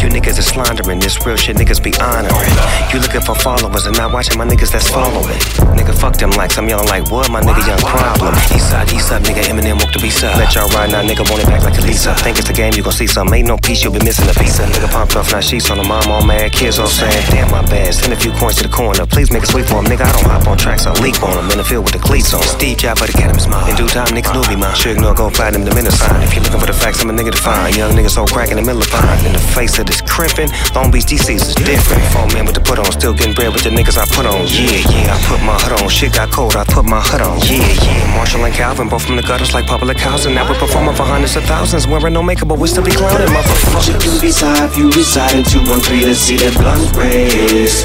[0.00, 1.00] You niggas is slandering.
[1.00, 2.54] This real shit, niggas be honoring.
[2.94, 5.34] You looking for followers and not watching my niggas that's following.
[5.74, 6.56] Nigga, fuck them likes.
[6.58, 7.26] I'm yelling like, what?
[7.28, 8.32] My nigga, young problem.
[8.54, 9.42] East side, east side, nigga.
[9.50, 10.38] Eminem woke the beast up.
[10.38, 11.26] Let y'all ride now, nigga.
[11.26, 12.14] Want it back like a Lisa.
[12.22, 13.26] Think it's the game, you gon' see some.
[13.34, 15.82] Ain't no piece, you'll be missing a of Nigga pumped off, now sheets on the
[15.82, 16.52] mom, all mad.
[16.52, 17.92] Kids all saying, damn, my bad.
[17.94, 19.04] Send a few coins to the corner.
[19.06, 20.06] Please make a sweep for him, nigga.
[20.06, 21.50] I don't hop on tracks, I leap on him.
[21.50, 22.42] In the field with the cleats on.
[22.46, 23.66] Steve Jobs, but the Academy's mine.
[23.66, 24.76] In due time, niggas knew me, mine.
[24.78, 26.22] Sure ignore, go platinum, the minute sign.
[26.22, 27.74] If you're looking for the facts, I'm a nigga to find.
[27.74, 29.18] Young nigga so crack in the middle of fine.
[29.26, 30.46] In the face of this crimping,
[30.78, 32.06] Long Beach DC's is different.
[32.14, 34.46] Four man with the put on, still getting bread with the niggas I put on.
[34.46, 35.88] Yeah, yeah, I put my hood on.
[35.88, 37.38] Shit got cold, I put my hood on.
[37.48, 38.16] Yeah, yeah.
[38.16, 40.34] Marshall and Calvin, both from the gutters like public housing.
[40.34, 43.28] Now we're performing for hundreds of thousands, wearing no makeup, but we still be clowning,
[43.28, 46.06] doobies high if you reside in 213.
[46.06, 47.82] Let's see that guns raise.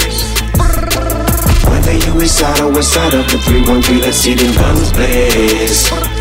[1.66, 6.21] Whether you reside or side up to 313, let's see them guns blaze.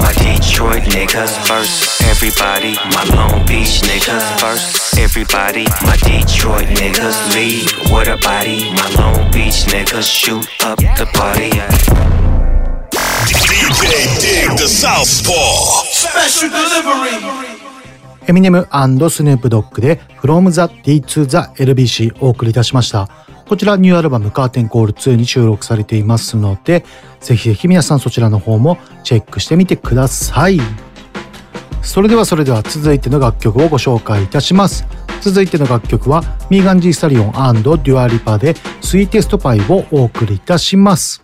[0.00, 2.74] My Detroit niggas first, everybody.
[2.96, 5.64] My Long Beach niggas first, everybody.
[5.84, 8.72] My Detroit niggas leave with a body.
[8.74, 11.50] My Long Beach niggas shoot up the party.
[13.28, 15.84] DJ Dig the Southpaw.
[15.84, 17.70] Special delivery.
[18.26, 18.68] エミネム
[19.10, 23.08] スヌープドッグで From the D to the LBC お送りいたしました。
[23.50, 26.84] こちらニューアルバムカーテンコール2に収録されていますので、
[27.18, 30.60] ぜひぜひ皆さんそちらの方もチェックしてみてください。
[31.82, 34.86] それではそれでは続いての楽曲をご紹介いたします。
[35.20, 41.20] 続いての楽曲はミーガン・ジー・スタリオンデュア・リパでSweetest Pie をお送りいたします。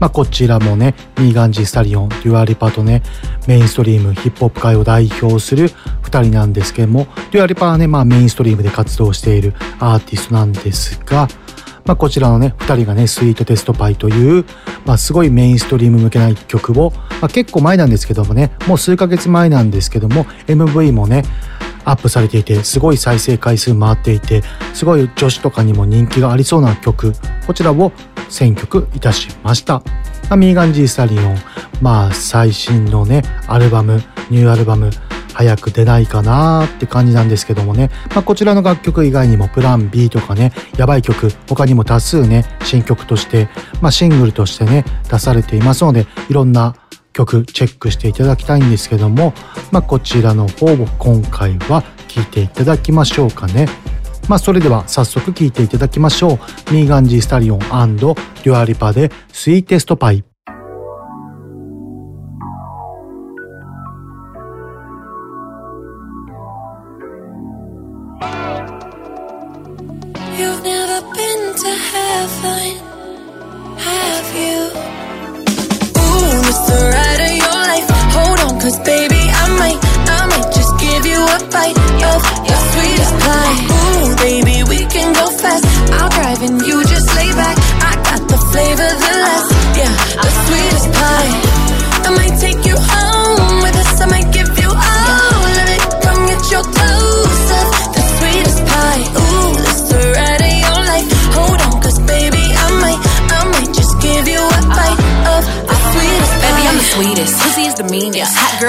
[0.00, 3.02] まあ、こちらもね、ミーガンジー・スタリオン、デュア・リパとね、
[3.46, 5.68] メインストリーム、ヒップホップ界を代表する
[6.02, 11.28] 2人なんですけども、デュア・リパはね、まあメインストリームで活動しているアーティストなんですが、
[11.84, 14.44] まあ、こちらのね、2人がね、 Sweetest Pie という、
[14.84, 21.24] まあ、すごいメインストリーム向けな一曲を、まあ、結構前なんですけどもね、もう数ヶ月前なんですけども、MV もね、
[21.84, 24.42] アップされていて、すごい再生回数回っていて、
[24.74, 27.12] すごい女子とかにも人気がありそうな曲、
[27.46, 27.92] こちらを
[28.28, 29.82] 選曲いたしました。
[30.36, 31.36] ミーガン・ジー・スタリオン、
[31.80, 34.90] まあ最新のね、アルバム、ニューアルバム、
[35.32, 43.48] 早く出ないかなーって感じなんですけどもね、まあ、こちらの楽曲以外にもプラン B とかね、やばい曲、他にも多数ね、新曲として、
[43.80, 46.74] まあ、シングルとしてね、出されていますので、いろんな
[47.12, 49.34] 曲チェックしていただきたいんですけども、
[49.70, 53.68] まあ、こちらの方を今回は聴いていただきましょうかね。
[54.28, 56.34] まあ、それでは早速聴いていただきましょ
[56.70, 56.72] う。
[56.72, 60.31] ミーガンジースタリオンデュアリパでスイーテストパイ。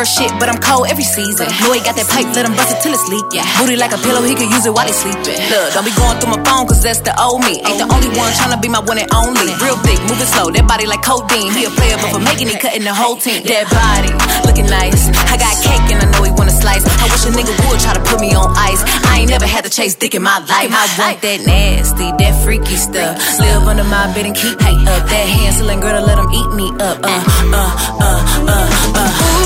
[0.04, 1.48] Girl shit, but I'm cold every season.
[1.64, 3.24] Know he got that pipe, let him bust it till it's leak.
[3.32, 3.48] Yeah.
[3.56, 5.40] Booty like a pillow, he could use it while he sleeping.
[5.48, 7.64] Look, don't be going through my phone, cause that's the old me.
[7.64, 9.48] Ain't the only one tryna be my one and only.
[9.64, 11.56] Real thick, moving slow, that body like codeine.
[11.56, 13.48] He a player, but for making it, cutting the whole team.
[13.48, 14.12] That body,
[14.44, 15.08] looking nice.
[15.32, 16.84] I got cake and I know he wanna slice.
[16.84, 18.84] I wish a nigga would try to put me on ice.
[19.08, 20.68] I ain't never had to chase dick in my life.
[20.68, 23.16] I want that nasty, that freaky stuff.
[23.40, 25.08] Live under my bed and keep me up.
[25.08, 27.00] That handling girl to let him eat me up.
[27.00, 27.24] Uh,
[27.56, 27.72] uh,
[28.04, 29.33] uh, uh, uh.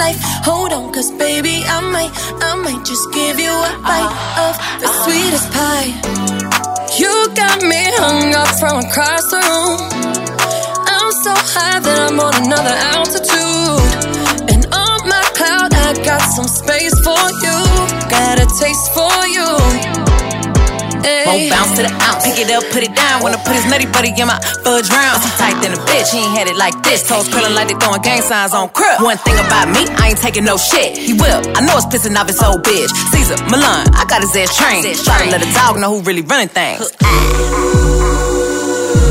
[0.00, 0.18] life.
[0.48, 2.12] Hold on, cause baby, I might,
[2.48, 4.46] I might just give you a bite uh-huh.
[4.46, 5.04] of the uh-huh.
[5.04, 5.90] sweetest pie.
[7.02, 9.78] You got me hung up from across the room.
[10.96, 13.90] I'm so high that I'm on another altitude.
[14.52, 17.56] And on my cloud, I got some space for you.
[18.08, 19.99] Got a taste for you.
[21.00, 22.24] Won't bounce to the ounce.
[22.24, 23.22] Pick it up, put it down.
[23.22, 25.22] Wanna put his nutty buddy in my fudge round.
[25.24, 27.06] He tight than a bitch, he ain't had it like this.
[27.08, 29.00] Toes curling like they throwing gang signs on crib.
[29.00, 30.96] One thing about me, I ain't taking no shit.
[30.96, 31.40] He will.
[31.56, 32.90] I know it's pissing off his old bitch.
[33.12, 34.84] Caesar, Milan, I got his ass trained.
[35.04, 36.92] Try to let a dog know who really running things.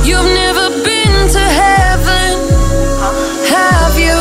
[0.06, 2.34] You've never been to heaven,
[3.50, 4.18] have you?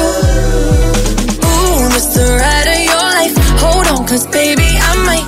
[1.44, 3.34] Ooh, it's the ride of your life.
[3.60, 5.27] Hold on, cause baby, I might, I might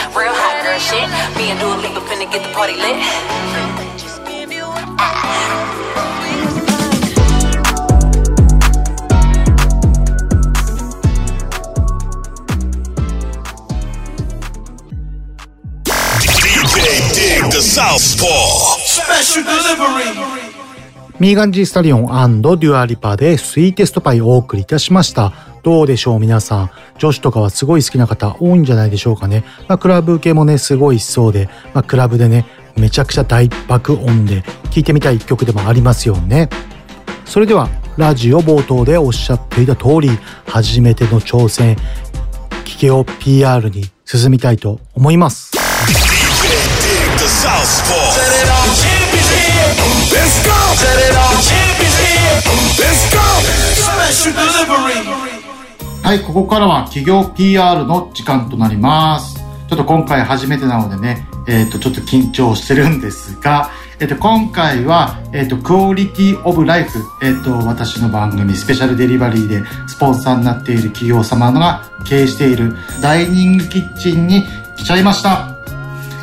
[0.11, 1.07] Real hot girl shit.
[1.37, 2.99] Me and Dua Lipa finna get the party lit.
[16.19, 20.41] DJ Dig the Southpaw Special Delivery
[21.19, 25.50] ミーガンジースタリオンデュアリパで Sweetest Pie をお送りいたしました。
[25.63, 26.71] どうでしょう皆さん。
[26.97, 29.43] 女子とかはすごい好きな方多いんじゃないでしょうかね。
[29.67, 32.45] まあクラブ系もね、すごいしそうで、まあクラブでね、
[32.75, 36.49] めちゃくちゃ大爆音で聴いてみたい一曲でもありますよね。
[37.25, 40.09] それでは、ラジオ冒頭でおっしゃっていた通り、
[40.47, 41.77] 初めての挑戦、
[42.65, 45.51] 聞けよ PR に進みたいと思います。
[50.11, 50.51] Let's go!
[52.77, 53.21] Let's go!
[53.75, 55.20] Smash your delivery!
[56.11, 59.39] はい、ここからは企業 PR の時間となります。
[59.69, 74.43] ちょっと今回初めてなのでね、えっ、と、ちょっと緊張してるんですが、えっ、と、今回は、えっ、と、クオリティオブライフ、えっ、と、私の番組、スペシャルデリバリーでスポンサーになっている企業様が経営しているダイニングキッチンに
[74.75, 75.55] 来ちゃいました。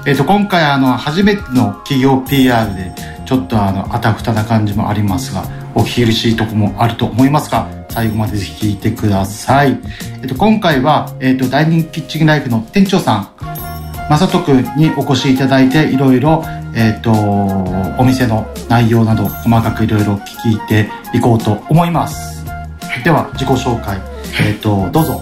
[0.05, 5.45] えっ、と、今回あの、初めての企業 PR で、ちょっとあの、あたふたな感じもありますが、
[5.75, 9.79] お聞き苦しいとこもあると思いますが、最後までぜひ聞いてください。
[10.23, 13.29] えっ、と、今回は、えっ、と、ダイニングキッチンライフの店長さん、
[14.09, 16.45] まさとくんにお越しいただいて、いろいろ、
[16.75, 22.45] えっ、と、お店の内容など、細かくいろいろ聞いていこうと思います。
[23.05, 23.99] では、自己紹介、
[24.41, 25.21] えっ、と、どうぞ。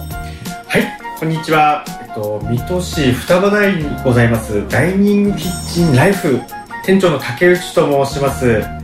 [0.67, 0.83] はい、
[1.19, 1.83] こんにちは。
[1.87, 6.39] えっと、水戸市双葉台にございます、ダイニングキッチンライフ、
[6.85, 8.76] 店長の竹内と申します。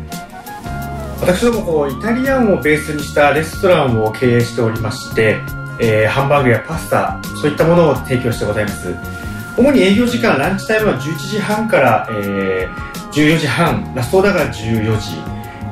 [1.23, 5.37] 私どもこう、イタリアンをベースにしたレストランを経営しておりまして、
[5.79, 8.93] えーハンバーグやパスタ、そういったものを提供してございます。
[9.57, 15.15] 主に営業時間、ランチタイムは11時半から、えー14時半、ラストオーダーが14時、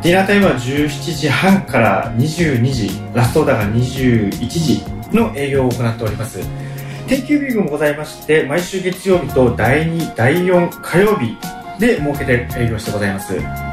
[0.04, 6.39] ディナータイムは17時半から22時、ラストオーダーが21時の営業を行っております。
[7.08, 11.36] 定休日もございまして毎週月曜日と第2第4火曜日
[11.78, 13.70] で設けて営業してございます。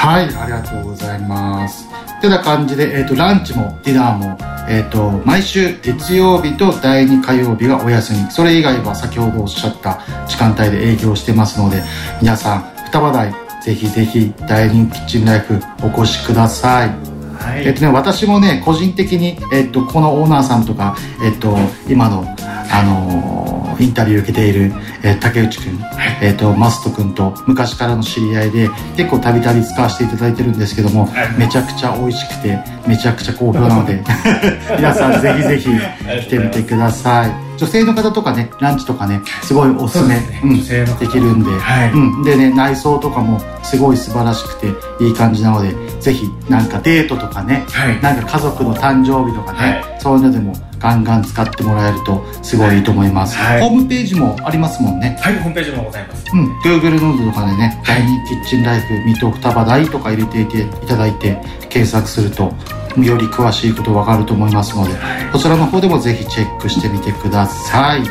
[0.00, 1.86] はい、ありがとうございます。
[2.22, 8.30] てな感じで、えっ、と、ランチもディナーも、えっ、と、毎週月曜日と第2火曜日がお休み。
[8.30, 11.82] それ以外は先ほどおっしゃった時間帯で営業してますので、
[12.22, 16.88] 皆さん、双葉台、ぜひぜひ、ダイニングキッチンライフお越しください。
[16.88, 22.24] はいえっとね、私もね、個人的に、えっと、このオーナーさんとか、えっと、今の、
[22.70, 25.78] あのーインタビュー受けている、えー竹内くん、
[26.20, 31.08] えっと、マストくんと昔からの知り合いで、結構たびたび使わせていただいてるんですけども、
[31.38, 34.02] めちゃくちゃ美味しくて、めちゃくちゃ好評なので、
[34.76, 35.68] 皆さんぜひぜひ
[36.26, 37.49] 来てみてください。
[37.60, 40.56] 女性の方とかね、ランチとかね、すごいおすすめ、うん、
[40.98, 41.50] できるんで、
[41.92, 44.58] うん、でね、内装とかもすごい素晴らしく
[44.98, 47.66] ていい感じなので、ぜひなんかデートとかね、
[48.00, 53.36] なんか家族の誕生日とかね、そういうのでもガンガン使ってもらえるとすごいいいと思います。
[53.36, 55.18] ホームページもありますもんね。
[55.20, 56.24] はいホームページもございます。
[56.32, 61.38] うん、Google ノートとかでね、第二キッチンライフ水戸双葉台とか入れていていただいて
[61.68, 62.54] 検索すると
[62.96, 64.94] より詳しいことわかると思いますので、
[65.32, 68.02] こちらの方でもぜひチェックしてみてください。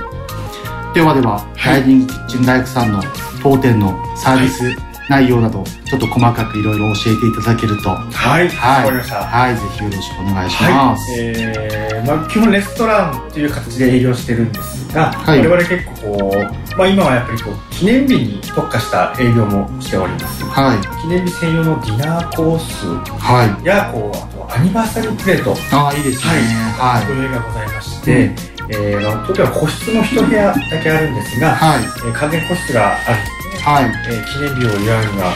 [0.94, 3.02] ではでは、ダイニングキッチンライフさんの
[3.44, 4.76] 当店のサービス
[5.10, 7.90] 内容など、ちょっと細かくいろいろ教えていただけると。
[7.90, 8.86] はいはい。
[8.86, 21.02] わかりましたはい、ぜひよろしくお願いしはいます。、えーまあ、基本レストランという形で営業してるんですが、はい我々結構こう、まあ、今はやっぱりこう記念日に特化した営業もしておりますはい。
[21.02, 22.86] 記念日専用のディナーコース
[23.20, 23.66] はい。
[23.66, 26.34] やこうアニバーサリープレートああ、いいですね。
[26.78, 27.08] はい。
[27.08, 28.32] ご用意がございまして、
[28.70, 33.86] えーまあ、当店は個室も一部屋だけあるんですが、はいえー完全個室があるんですね、はい。
[33.86, 35.34] えー記念日を祝うには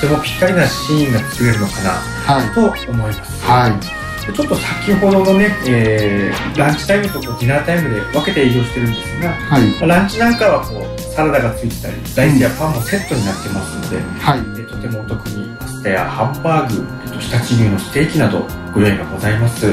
[0.00, 2.54] とてもぴったりなシーンが作れるのかなはい。
[2.54, 3.97] と思います、はい。
[4.28, 9.62] でちょっと先ほどのね、えーランチタイムとこうディナータイムで分けて営業してるんですが、はい。
[9.80, 14.40] まあランチなんかはこうサラダがついてたりライスやパンもセットになってますので、はい。
[14.60, 19.66] えとてもお得にパスタやハンバーグ、えっと、常陸牛のステーキなどご用意がございます、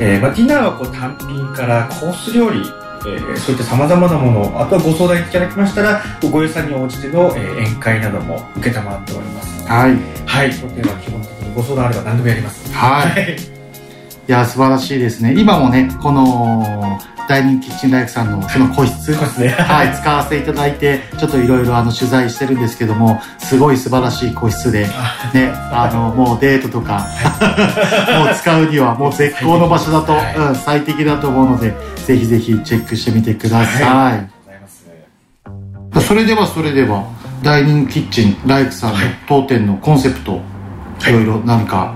[0.00, 2.60] えーまあ、ディナーはこう単品からコース料理
[3.06, 9.96] えーそういったさまざまなものあとはご相談いただきましたらご予算に応じての、えー宴会なども承っておりますはい。
[10.26, 13.57] はい当店は基本的にご相談あれば何でもやりますはい。
[14.28, 15.34] いや、素晴らしいですね。
[15.38, 17.00] 今もね、この、
[17.30, 24.86] ダイニングキッチンライフさんのその個室、はい、使わせていただいて、ちょっといろいろあの取材してるんですけども、すごい素晴らしい個室で、
[25.32, 27.06] ね、あの、もうデートとか、
[28.22, 30.14] もう使うにはもう絶好の場所だと、
[30.48, 31.74] うん、最適だと思うので、
[32.04, 36.00] ぜひぜひチェックしてみてください。
[36.02, 37.04] それではそれでは、
[37.42, 40.42] ダイニングキッチンライフさんの当店のコンセプト、
[41.06, 41.94] いろいろ何か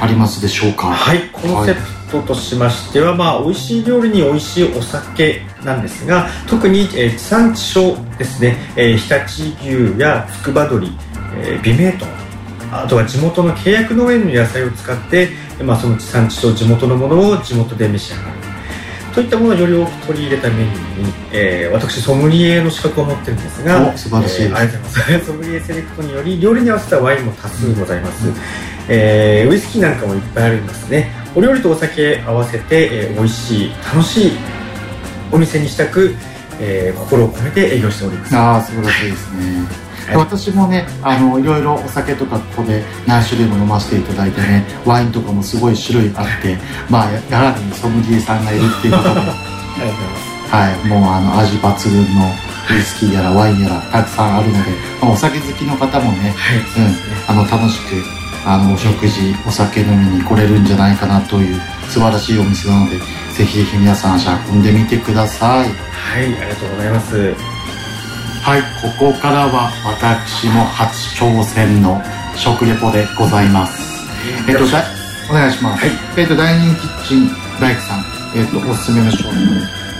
[0.00, 0.88] ありますでしょうか？
[0.88, 1.80] はい、コンセプ
[2.10, 10.92] トとしましては、まあ、美味しい料理に美味しいお酒なんですが、特に、えー地産地消ですね、えー常陸牛や筑波鶏、
[11.36, 12.06] えー美名豚、
[12.72, 15.30] あとは地元の契約農園の野菜を使って、
[15.64, 18.28] まあ、その地産地消、地元のものを地元で召し上がる。
[19.14, 25.26] といったものをより多く取り入れたメニューに、えー私、ソムリエの資格を持ってるんですが、お素晴らしいえーありがとうございます。
[25.28, 28.24] ソムリエセレクトにより、料理に合わせたワインも多数ございます。
[28.88, 31.10] えーウイスキーなんかもいっぱいありますね。
[31.34, 34.32] お料理とお酒合わせて、えー美味しい、楽しい
[35.30, 36.14] お店にしたく、
[36.60, 38.36] えー心を込めて営業しております。
[38.36, 39.82] ああ、素晴らしいですね。
[40.14, 46.58] 私もね、あの、いろいろお酒とかここで何種類も飲ませていただいてね、ワインとかもすごい種類あって、
[46.90, 49.20] まあ、ややはりソムリエさんがいるっていうことで。
[50.50, 52.26] はい、もうあの、味抜群の
[52.70, 54.70] ウイスキーやらワインやらたくさんあるので、
[55.00, 56.34] まあ、お酒好きの方もね、
[57.28, 65.68] うん、あの、楽しく、あの、お食事、お酒飲みに来れるんじゃないかなという素晴らしいお店なので、ぜひぜひ皆さん足運んでみてください。
[65.68, 67.34] はい、ありがとうございます。
[68.42, 68.62] はい、
[68.98, 72.02] ここからは私も初挑戦の
[72.36, 73.80] 食レポでございます。
[74.48, 74.84] えっと、だ
[75.30, 75.86] お願いします。
[76.16, 77.30] えっと、ダイニングキッチン
[77.60, 79.32] ライフさん、えっと、おすすめの商品、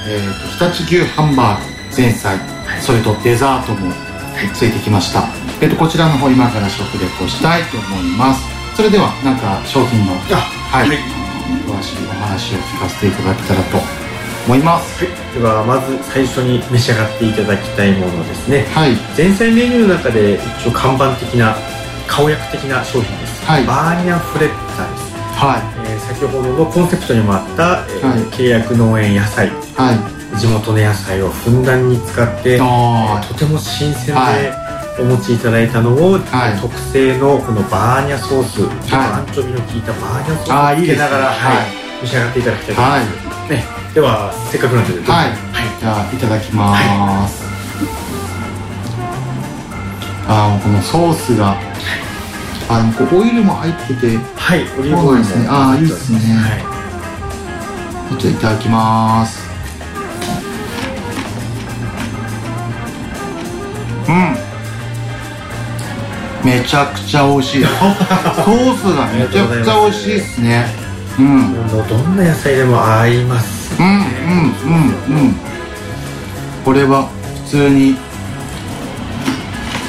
[0.08, 2.36] えっと、常陸牛ハンバーグ、前菜、
[2.80, 3.92] それとデザートも
[4.52, 5.41] ついてきました。
[5.62, 8.42] えっと、こちらの方今から食レポしたいと思います。
[8.74, 11.96] それでは、なんか商品の、はい、詳しい。
[12.08, 13.78] お話を聞かせていただけたらと
[14.46, 15.06] 思います。
[15.06, 21.54] ではまず最初に召し上がっていただきたいものですね、はい、前菜メニューの中で一応看板的な
[22.06, 23.64] 顔役的な商品です、はい。
[23.64, 29.48] バーニャフレッタです、はい、えー先ほどのコンセプトにもあった、えーはい契約農園野菜。
[29.76, 34.61] はい、地元の野菜をふんだんに使って、えあーとても新鮮で、はい
[35.02, 36.60] お持ちいただいたのを、はい。
[36.60, 39.10] 特製のこのバーニャソース、はい。
[39.18, 41.32] アンチョビの効いたバーニャソースをつけながら、は
[41.68, 41.82] い。
[42.02, 43.06] 召し上がっていただきたいと思いま
[43.46, 44.92] す、ね、ではせっかくなんで。
[45.08, 45.30] はい、
[45.78, 46.76] じゃあいただきま
[47.28, 47.44] す、
[50.26, 51.56] あーこのソースが
[52.68, 54.18] あのこうオイルも入ってて。
[54.34, 54.62] はい。
[54.78, 55.46] オリーブオイルですね。
[55.48, 56.18] ああいいですね、
[58.18, 59.48] じゃあいただきます。
[64.08, 64.51] うん
[66.44, 70.66] めちゃくちゃ美味しいソースがめちゃくちゃ美味しいですね。
[71.18, 71.68] うん。
[71.88, 73.80] どんな野菜でも合います。
[73.80, 74.00] うんうん
[75.10, 75.26] うん。
[75.26, 75.34] うん
[76.64, 77.08] これは
[77.44, 77.96] 普通に。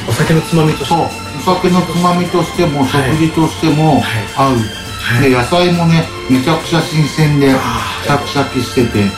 [0.08, 0.96] お酒のつまみとして。
[0.96, 4.02] お酒のつまみとしても食事としても
[4.38, 4.58] 合う、
[5.22, 9.10] で野菜もねめちゃくちゃ新鮮でシャキシャキしてて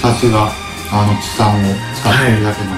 [0.00, 0.50] さすが
[0.92, 2.70] あの地産を使ってるだけの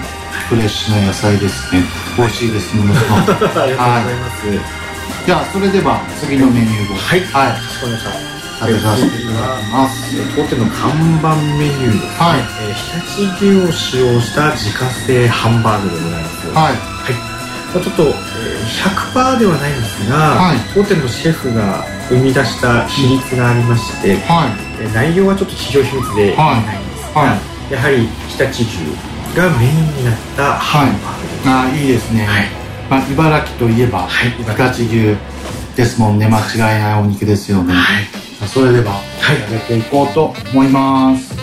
[0.49, 1.83] フレッシュな野菜ですね。
[2.17, 4.47] 美味しいですものすごくありがとうございます、
[5.27, 6.97] じゃあそれでは次のメニューを。
[6.97, 7.21] はい。
[7.33, 7.57] はい。
[7.57, 8.35] かしこまりました。
[8.55, 10.15] 食べさせていただきます。
[10.37, 12.41] 当店の看板メニューですね、はい。
[12.41, 16.49] えー常陸牛を使用した自家製ハンバーグでございます。
[16.49, 16.75] はい。
[17.75, 18.15] まあちょっと、えー
[19.15, 20.59] 100%ではないんですが、はい。
[20.75, 24.13] 当店のシェフが生み出した比率がありまして、
[24.81, 27.37] えー内容はちょっと企業秘密で言えないんですが、
[27.71, 28.79] やはり常陸牛
[29.35, 32.27] がメインになったハンバーグああいいですね、
[32.89, 34.09] まあ、茨城といえば
[34.47, 35.17] 常陸牛
[35.77, 36.29] ですもんね。
[36.29, 37.75] 間違いないお肉ですよね、
[38.39, 41.35] さあそれでは食べていこうと思います、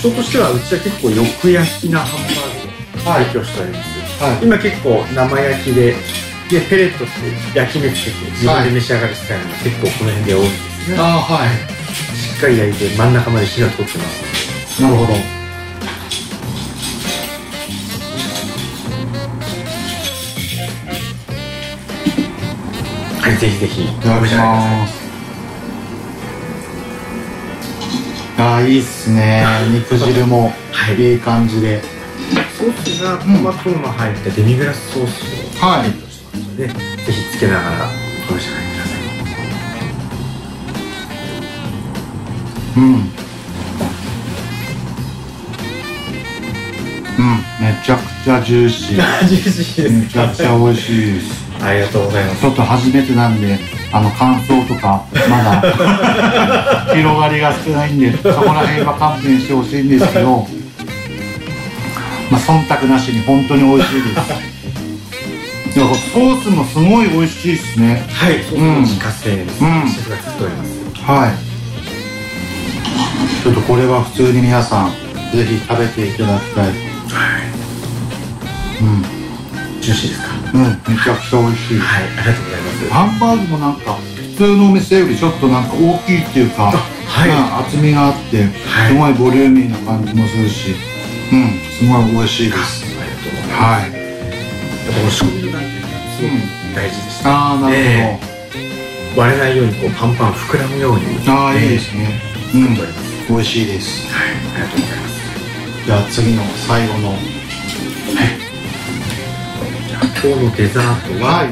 [0.00, 2.62] 特徴としてはうちは結構よく焼きなハンバー
[3.02, 3.82] グを提供しておりま
[4.38, 5.96] す、今結構生焼きで
[6.48, 11.48] でペレットって焼き目つけて自分で召し上がるスタイルが結構この辺で多いんですね、ああはい。
[12.16, 15.33] しっかり焼いて真ん中まで火が通ってますなるほど
[23.24, 23.36] はい。
[23.38, 23.84] ぜひぜひ。
[23.86, 25.02] いただきます。
[28.36, 29.42] ああいいっすね。
[29.72, 30.52] 肉汁も。
[30.98, 31.14] い。
[31.14, 31.80] い感じで、
[32.58, 35.22] ソースがトマトの入ったデミグラスソース
[35.56, 35.60] を。
[35.66, 35.90] はい。
[36.58, 36.68] ぜ
[37.12, 37.88] ひつけながら
[38.28, 38.94] お召し上がりください
[42.76, 42.82] うん。
[42.84, 42.86] う
[47.22, 47.24] ん。
[47.58, 48.96] めちゃくちゃジューシー。
[49.26, 52.40] ジューシーですめちゃくちゃ美味しいですありがとうございます。
[52.40, 53.58] ちょっと初めてなんで
[53.92, 55.62] あの感想とかまだ
[56.94, 60.46] 広がりが少ないんでそこら辺は勘弁してほしいんですけど
[62.30, 64.08] まあ忖度なしに本当に美味しいで
[65.72, 65.78] す。
[65.78, 68.02] いやソースもすごい美味しいですね。
[68.12, 69.88] はいソー自家製です、うん。
[69.88, 70.70] シェフが作っております。
[71.10, 71.30] はい。
[73.42, 74.90] ちょっとこれは普通に皆さん
[75.36, 76.68] ぜひ食べていただきたい。
[78.82, 79.02] うん。
[79.80, 80.43] ジューシーですか？
[80.54, 80.70] うんめ
[81.02, 81.78] ちゃくちゃ美味しい。
[81.78, 82.88] はいありがとうございます。
[82.90, 87.28] ハンバーグもなんか普通のお店よりちょっとなんか大きいっていうか、はい。
[87.28, 88.46] まあ厚みがあって
[88.88, 90.74] すごいボリューミーな感じもするし
[91.32, 92.84] うんすごい美味しいです。
[93.50, 93.90] はい。
[93.90, 93.98] こ
[95.02, 96.32] の仕込みの段階がすごく
[96.74, 98.18] 大事でした、ああなるで
[99.16, 101.18] 割れないようにこうパンパン膨らむように。
[101.18, 102.20] ほどああいいですね。
[102.54, 102.62] うん。
[102.62, 104.06] 作っております美味しいです。
[104.12, 105.14] はいありがとうございます。
[105.86, 107.18] じゃあ次の最後の。
[108.12, 108.20] じゃ
[110.24, 111.48] あ今日のデザートは、はい。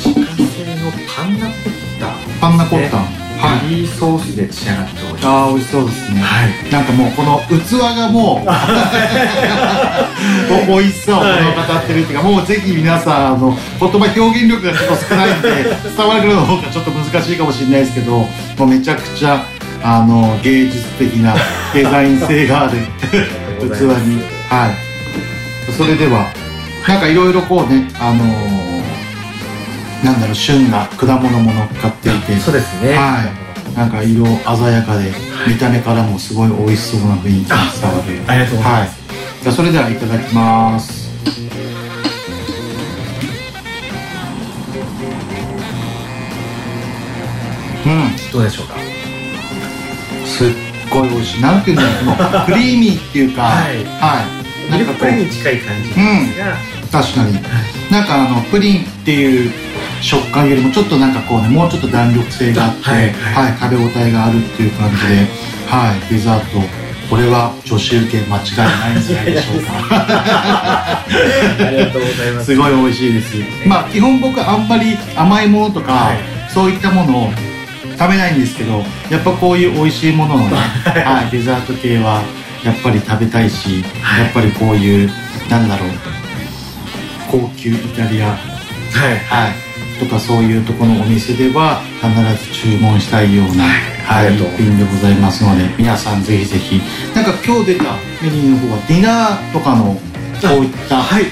[0.00, 0.14] 自家
[0.48, 1.54] 製のパンナコッ
[2.00, 2.16] タ。
[2.40, 2.96] パンナコッタ。
[2.96, 3.04] は
[3.62, 3.66] い。
[3.68, 5.26] ベリーソースで仕上がっております。
[5.26, 6.52] ああ美味しそうですね、はい。
[6.72, 8.46] なんかもうこの器がもう
[10.72, 11.16] お美味しそう。
[11.16, 19.44] 物語ってるっていうかもうぜひ皆さんあの言葉表現力がちょっと少ないんで 伝わるの方がちょっと難しいかもしれないですけどもうめちゃくちゃ
[19.84, 21.36] あの芸術的な
[21.74, 22.78] デザイン性がある
[23.60, 24.22] 器に。
[24.48, 24.70] はい。
[25.76, 26.45] それでは
[26.86, 28.76] なんかいろいろこうねあのー
[30.04, 32.36] なんだろう旬な果物も乗っかっていて。
[32.36, 32.94] そうですね。
[32.94, 33.24] は
[33.74, 33.76] い。
[33.76, 35.10] なんか色鮮やかで
[35.48, 38.22] 見た目からもすごい美味しそうな雰囲気が伝わる。
[38.28, 41.10] ありがとうございます、はい、じゃあそれではいただきます。
[47.86, 48.32] うん。
[48.32, 48.76] どうでしょうか？
[50.26, 50.48] すっ
[50.90, 51.40] ごい美味しい。
[51.42, 52.46] なんていうんだろう。
[52.46, 53.42] クリーミーっていうか。
[53.48, 53.84] はい。
[53.84, 54.72] はい。
[54.72, 55.98] ミルクプリンに近い感じです
[56.38, 56.56] が、
[56.96, 57.34] 確かに、
[57.90, 59.52] なんかあのプリンっていう
[60.00, 63.58] 食感よりもちょっとなんかこうねもうちょっと弾力性があって、はいはい。
[63.58, 65.26] 食べ応えがあるっていう感じで、
[65.68, 66.86] はい、デザート。
[67.10, 69.72] これは女子受け間違いないんじゃないでしょうか。
[69.76, 71.04] あ
[71.70, 72.46] りがとうございます。
[72.46, 73.36] すごい美味しいです。
[73.68, 76.10] まあ基本僕あんまり甘いものとか、
[76.48, 77.30] そういったものを
[77.98, 82.22] 食べないんですけどやっぱこういう美味しいもののね、はい、デザート系は
[82.64, 85.10] やっぱり食べたいし、やっぱりこういう
[85.48, 85.90] なんだろう
[87.36, 88.28] 高級イタリア。
[88.28, 88.34] は
[89.12, 92.08] い、はい、とかそういうところのお店では必
[92.44, 96.80] ず注文したいような、はい、一品でございますので皆さんぜひぜひ
[97.14, 97.84] なんか今日出た
[98.22, 100.00] メニューの方はディナーとかのこ
[100.62, 101.24] ういったはい。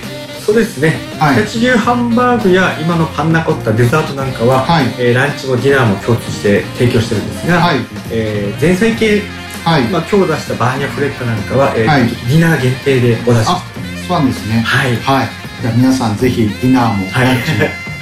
[0.45, 1.37] そうですね、はい。
[1.37, 4.67] 常陸牛ハンバーグや今のパンナコッタデザートなんかは、
[5.01, 7.73] えーランチもディナーも共通して提供してるんですが、
[8.13, 9.23] えー前菜系、
[9.65, 12.03] まあ、今日出したバーニャフレットなんかは、えーはい。
[12.03, 13.57] ディナー限定でお出しあ
[14.07, 14.61] そうなんですね。
[14.61, 14.97] はい、
[15.65, 17.41] じゃあ皆さんぜひディナーもはい。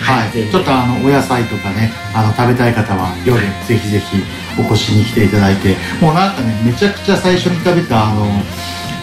[0.02, 3.38] はい、ちょっとあのお野菜とかねあの食べたい方は夜
[3.70, 4.18] ぜひぜひ
[4.58, 8.26] お越しに来ていただいてもうなんかねめちゃくちゃ最初に食べたあの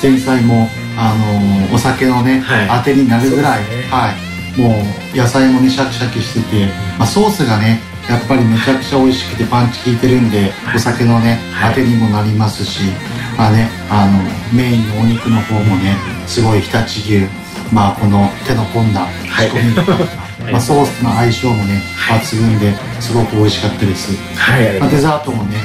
[0.04, 0.68] 前菜も
[1.00, 6.68] あのお酒のね、当てになるぐらい、はい、もう野菜もねシャキシャキしてて、
[7.00, 7.80] まあ、ソースがね
[8.10, 12.92] やっぱりめちゃくちゃ美味しくてパンチ効いてるんでお酒のね当てにもなりますし、
[13.38, 14.20] まあねあの
[14.52, 15.96] メインのお肉の方もね
[16.28, 17.39] すごい常陸牛
[17.74, 19.08] まあこの手の込んだ
[19.38, 19.98] 仕込みとか、
[20.52, 25.58] まあ、ソースの相性もね抜群ですごく美味しかったです、はいまあ、デザートもね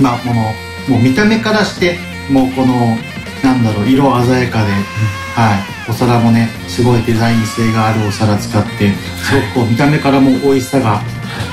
[0.00, 0.34] まあこの
[0.88, 1.98] もう見た目からして
[2.28, 2.98] もうこの
[3.42, 4.72] なんだろう色鮮やかで、
[5.34, 5.54] は
[5.88, 8.92] い、お皿もねすごいデザイン性があるお皿使って
[9.22, 11.00] すごくこう見た目からも美味しさが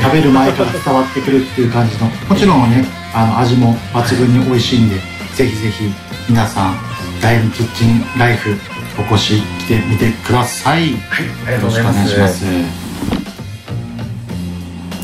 [0.01, 4.95] 食べる前から伝わってくるっていう感じのもちろんねあの味も抜群に美味しいんで
[5.35, 5.91] ぜひぜひ
[6.29, 6.75] 皆さん
[7.21, 8.51] 第二キッチンライフ
[8.99, 12.13] お越し来てみてください、ありがとうございます。
[12.13, 12.73] よろしくお願いしま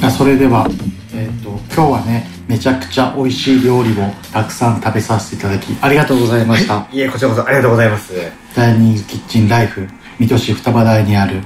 [0.01, 0.05] す。
[0.05, 0.67] あそれでは、
[1.13, 3.95] えー、と今日はねめちゃくちゃ美味しい料理を
[4.31, 8.13] たくさん食べさせていただきありがとうございました、いえこちらこそありがとうございます。
[8.55, 9.87] ダイニングキッチンライフ
[10.19, 11.41] 水戸市双葉台にある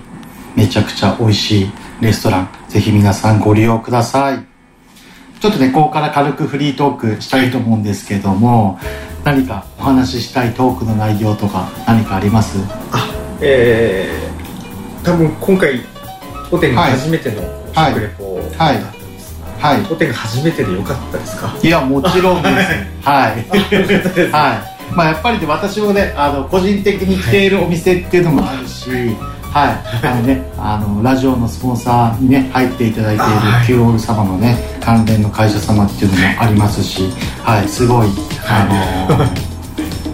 [0.56, 1.72] めちゃくちゃ美味しい
[2.02, 2.50] レストラン。
[2.68, 4.46] ぜひ皆さんご利用ください。
[5.40, 8.78] ちょっとねここから軽くフリートークしたいと思うんですけども
[9.24, 12.58] 何かお話ししたいトークの内容とか何かあります？
[13.42, 15.80] えー、多分今回
[16.50, 17.42] 当店が初めての
[17.74, 17.94] はい。
[17.94, 18.82] 食レポはい。
[19.60, 19.82] はい。
[19.88, 21.54] 当店が初めてでよかったですか？
[21.62, 22.56] いやもちろんです。
[23.08, 24.32] はい。
[24.32, 24.94] はい。
[24.96, 29.16] まあやっぱりね私もねあの個人的に来ているお店っていうのもあるしはい
[29.54, 29.82] あ
[30.16, 33.32] のねあのラジオのスポンサーにね入っていただいている
[33.66, 37.10] キューオール様のね関連の会社様っていうのもありますし
[37.44, 38.08] はいすごい
[38.48, 38.66] あ
[39.18, 39.26] の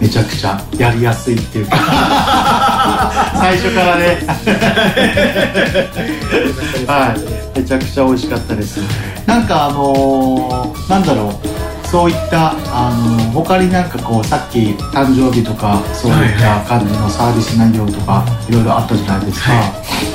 [0.00, 1.76] めちゃくちゃやりやすいっていうか
[3.40, 4.18] 最初からね。
[6.86, 7.14] は
[7.54, 7.58] い。
[7.58, 8.80] めちゃくちゃ美味しかったです。
[9.26, 11.65] なんかあのーなんだろう
[11.96, 19.48] そういったあの他になんかこうさっき誕生日とかそういった感じのサービス内容とかいろいろあったじゃないですか、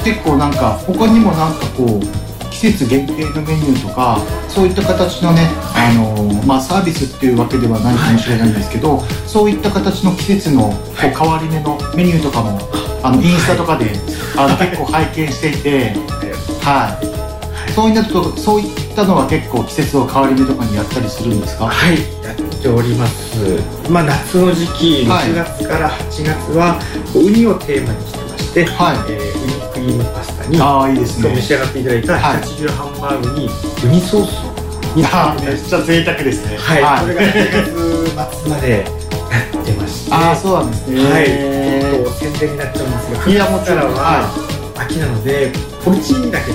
[0.05, 12.59] 結構なんか他にもなんかこう季節限定のメニューとかそういった形のね、あのまあ、サービスっていうわけではないかもしれないんですけど、そういった形の季節のこう変わり目のメニューとかも
[13.01, 13.89] あのインスタとかで
[14.37, 15.95] あの結構拝見していて、
[16.61, 17.30] はい、
[17.71, 21.67] そういったとそういったのは結構季節の変わり目とかにやったりするんですか？
[21.67, 23.37] はいやっております。
[23.89, 26.79] まあ夏の時期6月から8月は
[27.15, 31.33] ウニをテーマにしてまして、えーウニクリームパスタにあーいいですね。
[31.35, 32.41] 召し上がっていただいたはい。
[32.43, 34.51] 常陸牛ハンバーグにウニソース
[34.97, 36.57] いやめっちゃ贅沢ですね。
[36.57, 37.01] はい、はい。
[37.01, 37.33] これが8
[38.27, 40.13] 月末までやってまして。
[40.13, 41.03] あーそうなんですね。
[41.03, 41.25] はい。
[41.25, 43.79] ちょっと宣伝になっちゃうんですがいやもちろん。
[43.79, 45.51] からは秋なので
[45.85, 46.51] ポルチーニだけ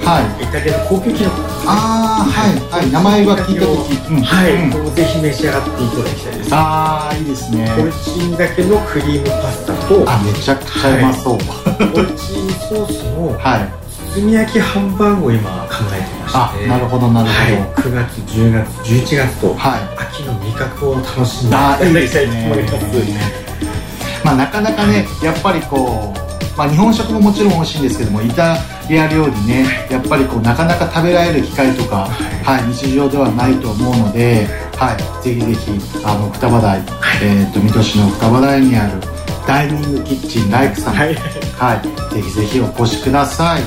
[0.00, 1.36] っていう、イタリアの高級キノコ
[1.66, 2.90] ああはいはい。
[2.90, 6.54] 名前は聞いた時、うんはい、うんぜひ召し上がっていただきたいです。
[6.54, 7.72] ああいいですね。
[7.76, 13.80] ポルチーニだけのクリームパスタとあめちゃくちゃうまそう、ポルチーニソースのはい。
[14.10, 17.38] 包み焼きハンバーグを今考えてましてあなるほどなるほど。
[17.38, 23.50] はい、9月10月11月と、秋の味覚を楽しんでいただきたいと思います。
[24.24, 28.56] まあなかなかねやっぱりこう、まあ、日本食ももちろん美味しいんですけどもイタ
[28.88, 35.70] リア料理ねやっぱりこうなかなか食べられる機会とか、はい、日常ではないと思うので、はい、ぜひぜひ
[36.04, 36.80] あの双葉台、
[37.22, 39.00] えー、と水戸市の双葉台にある
[39.46, 42.14] ダイニングキッチンライクさん、はい。
[42.14, 43.62] ぜひぜひお越しください、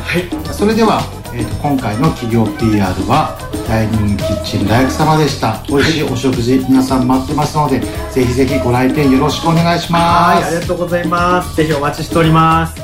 [0.54, 1.02] それでは、
[1.36, 2.80] えー、と今回の企業 PR
[3.10, 3.36] は
[3.68, 5.64] ダイニングキッチンライク様でした。
[5.68, 6.04] 美味しい。
[6.04, 7.80] お食事皆さん待ってますので
[8.12, 9.98] ぜひぜひご来店よろしくお願いしま
[10.34, 10.38] す。
[10.38, 11.56] はいありがとうございます。
[11.56, 12.80] ぜひお待ちしております。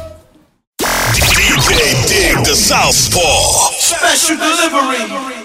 [1.13, 5.38] DJ Dig the Southpaw Special Delivery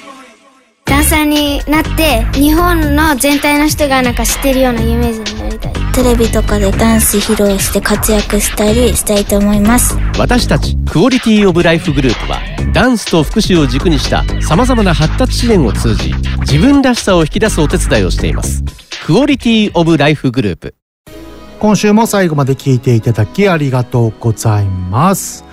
[0.85, 5.73] ダンサーになって日本の全体の人がなんか知ってるようなイメージになりたい。
[5.95, 9.97] テレビとかでダンス披露して活躍したりしたいと思います。
[10.19, 12.39] 私たちクオリティオブライフグループは
[12.73, 18.63] ダンスと福祉を軸にしたさまざまな発達支援を通じ自分らしさを引き出すお手伝いをしています。
[19.07, 20.75] クオリティオブライフグループ。
[21.61, 25.45] 今週も最後まで聞いていただきありがとうございます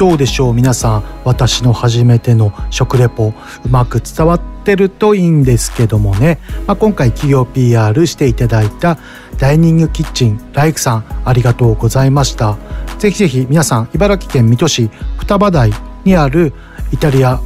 [0.00, 3.34] どうでしょう皆さん私の初めての食レポ
[3.66, 8.96] うまく伝わってるといいんですけどもね、まあ、今回企業 PR していただいた
[9.36, 12.56] ダイニングキッチンライクさんありがとうございました。
[12.98, 15.70] ぜひぜひ皆さん茨城県水戸市双葉台
[16.04, 16.54] にある
[16.92, 17.38] イタリア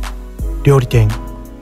[0.63, 1.09] 料理店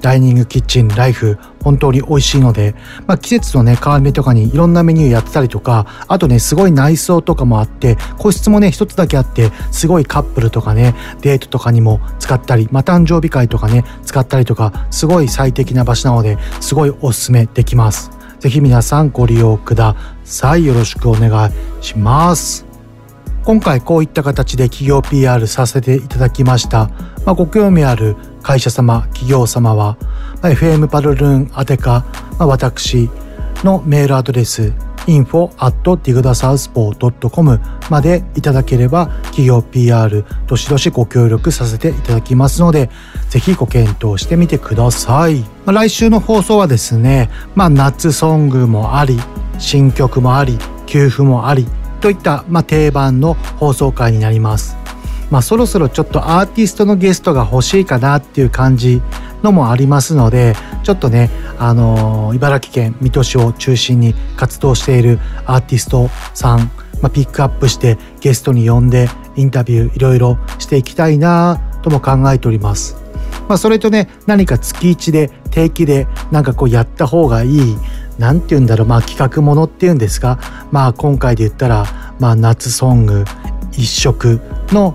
[0.02, 2.74] ダイニングキッチンライフ本当に美味しいので、
[3.06, 18.10] まあ、季節のね変わり目とかにいろんなメニューやってたりとかあとねすごい内装とかもあって個室もね一つだけあってすごいカップルとかねデートとかにも使ったり、まあ、誕生日会とかね使ったりとかすごい最適な場所なのですごいおすすめできます。
[18.40, 19.94] ぜひ皆さんご利用くだ
[20.24, 20.66] さい。
[20.66, 21.52] よろしくお願い
[21.84, 22.66] します。
[23.44, 26.90] 今回こういった形で企業 PR させていただきました、
[27.26, 29.96] まあ、ご興味ある会社様企業様は、
[30.42, 32.04] まあ、FM パルルーン宛てか、
[32.38, 33.08] まあ、私
[33.64, 34.72] のメールアドレス
[35.06, 42.90] info.digdasouthpaw.com までいただければ企業 PR どしどしご協力させていただきますので
[43.28, 49.20] ぜひご検討してみてください、まあ、来週の放送はですね、まあ、夏ソングもあり
[49.58, 51.66] 新曲もあり給付もあり
[52.00, 54.81] といった、まあ、定番の放送回になります。
[55.32, 59.00] まあ、そろそろちょっとアーティストのゲストが欲しいかなっていう感じ
[59.42, 66.58] のもありますのでちょっとね、あのー、茨城県水戸市を中心に活動しているアーティストさん、
[67.00, 72.96] まあ、ピックアップしてゲストに呼んでインタビューいろいろしていきたいなとも考えております。
[73.48, 77.76] まあ、それとね何か月1で定期でなんかこうやった方がいい
[78.18, 80.38] 何て言うんだろうまあ企画ものっていうんですか
[80.70, 81.86] まあ今回で言ったら
[82.20, 83.24] まあ夏ソング
[83.72, 84.94] 一色の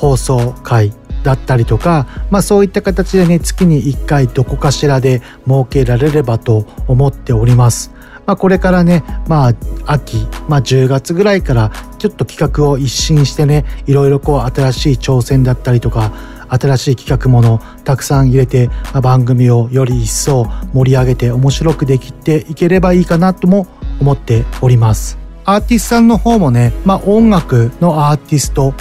[0.00, 7.92] 放送回だったりとか、まあ、そういった形でね月に1回どこかしらで設けられればと思っております。
[8.26, 9.54] まあ、これからね、まあ、
[9.86, 16.12] 秋、まあ、10月ぐらいからちょっと企画を一新してねいろいろこう新しい挑戦だったりとか
[16.48, 23.66] 新しい企画ものたくさん入れて、まあ、番組をより一層盛り上げて面白くできていければいいかなとも
[24.00, 25.18] 思っております。
[25.44, 28.72] アーティストさんの方もね、まあ、音楽のアーティスト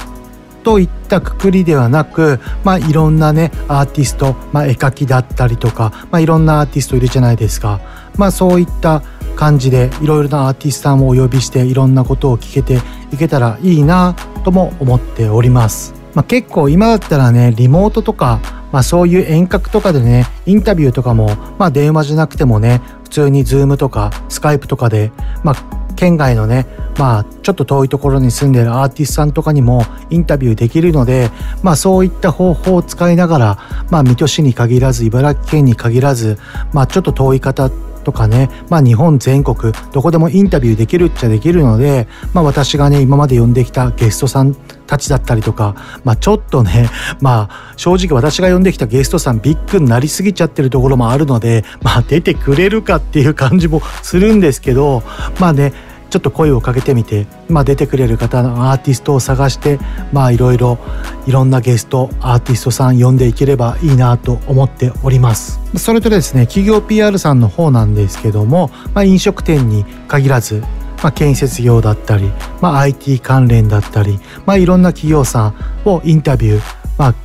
[0.63, 7.79] といったくくりではなく、まあ、いろんなねアーティスト、まあ、絵描きだったりとか、まあ、いろんなアーティストいるじゃないですか、
[8.17, 9.01] まあ、そういった
[9.35, 12.79] 感じでいろいろなアーティストさんをお呼びしていろんなことを聞けて
[13.13, 15.93] いけたらいいなとも思っております。
[16.13, 18.39] まあ、結構今だったらねリモートとか、
[18.71, 25.11] まあ、そういう遠隔とかでねインタビューとかも、まあ、電話じゃなくてもね普通に Zoom とか Skype とかで、
[25.43, 26.65] まあ、県外のね、
[26.97, 31.29] まあ、ちょっと遠いところに住んでるアーティストさんとかにもインタビューできるので、
[31.61, 33.57] まあ、そういった方法を使いながら、
[33.91, 36.37] まあ、水戸市に限らず、茨城県に限らず、
[36.71, 37.69] まあ、ちょっと遠い方
[38.05, 45.75] とかね、まあ、日本全国どこでもインタビューできるっちゃできるので、まあ、私がね今まで呼んできたゲストさんたちだったりとか、
[46.05, 46.89] まあ、ちょっとね、
[47.19, 55.03] まあ、正直私が呼んできたゲストさんビッグになりすぎちゃってるところもあるので、まあ、出てくれるかっていう感じもするんですけど
[55.39, 55.73] まあね
[56.09, 59.79] ちょっと声をかけてみて、まあ、出てくれる方のアーティストを探して
[60.11, 60.79] まあいろいろ
[61.27, 65.59] いろんなゲストアーティストさん呼んでいければいいなと思っております。
[65.77, 70.63] それとですね企業 PR さんの方なんですけども、まあ、飲食店に限らず
[71.01, 72.29] まあ、建設業だったり、
[72.61, 75.53] まあ、IT 関連だったり、まあ、いろんな企業さ
[75.85, 76.61] んをインタビュー、
[76.97, 77.15] まあ、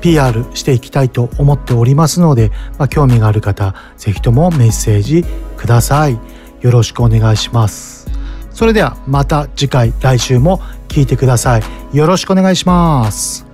[0.00, 5.24] PR していきたいと思っておりますので、まあ、興味がある方是非ともメッセージ
[5.56, 6.18] ください。
[6.60, 7.95] よろしくお願いします。
[8.56, 13.46] それではまた次回来週も聞いてくださいよろしくお願いします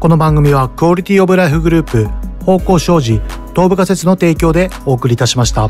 [0.00, 2.06] この番組はクオリティオブライフグループ
[2.42, 5.68] 方向障子東部仮説の提供でお送りいたしました。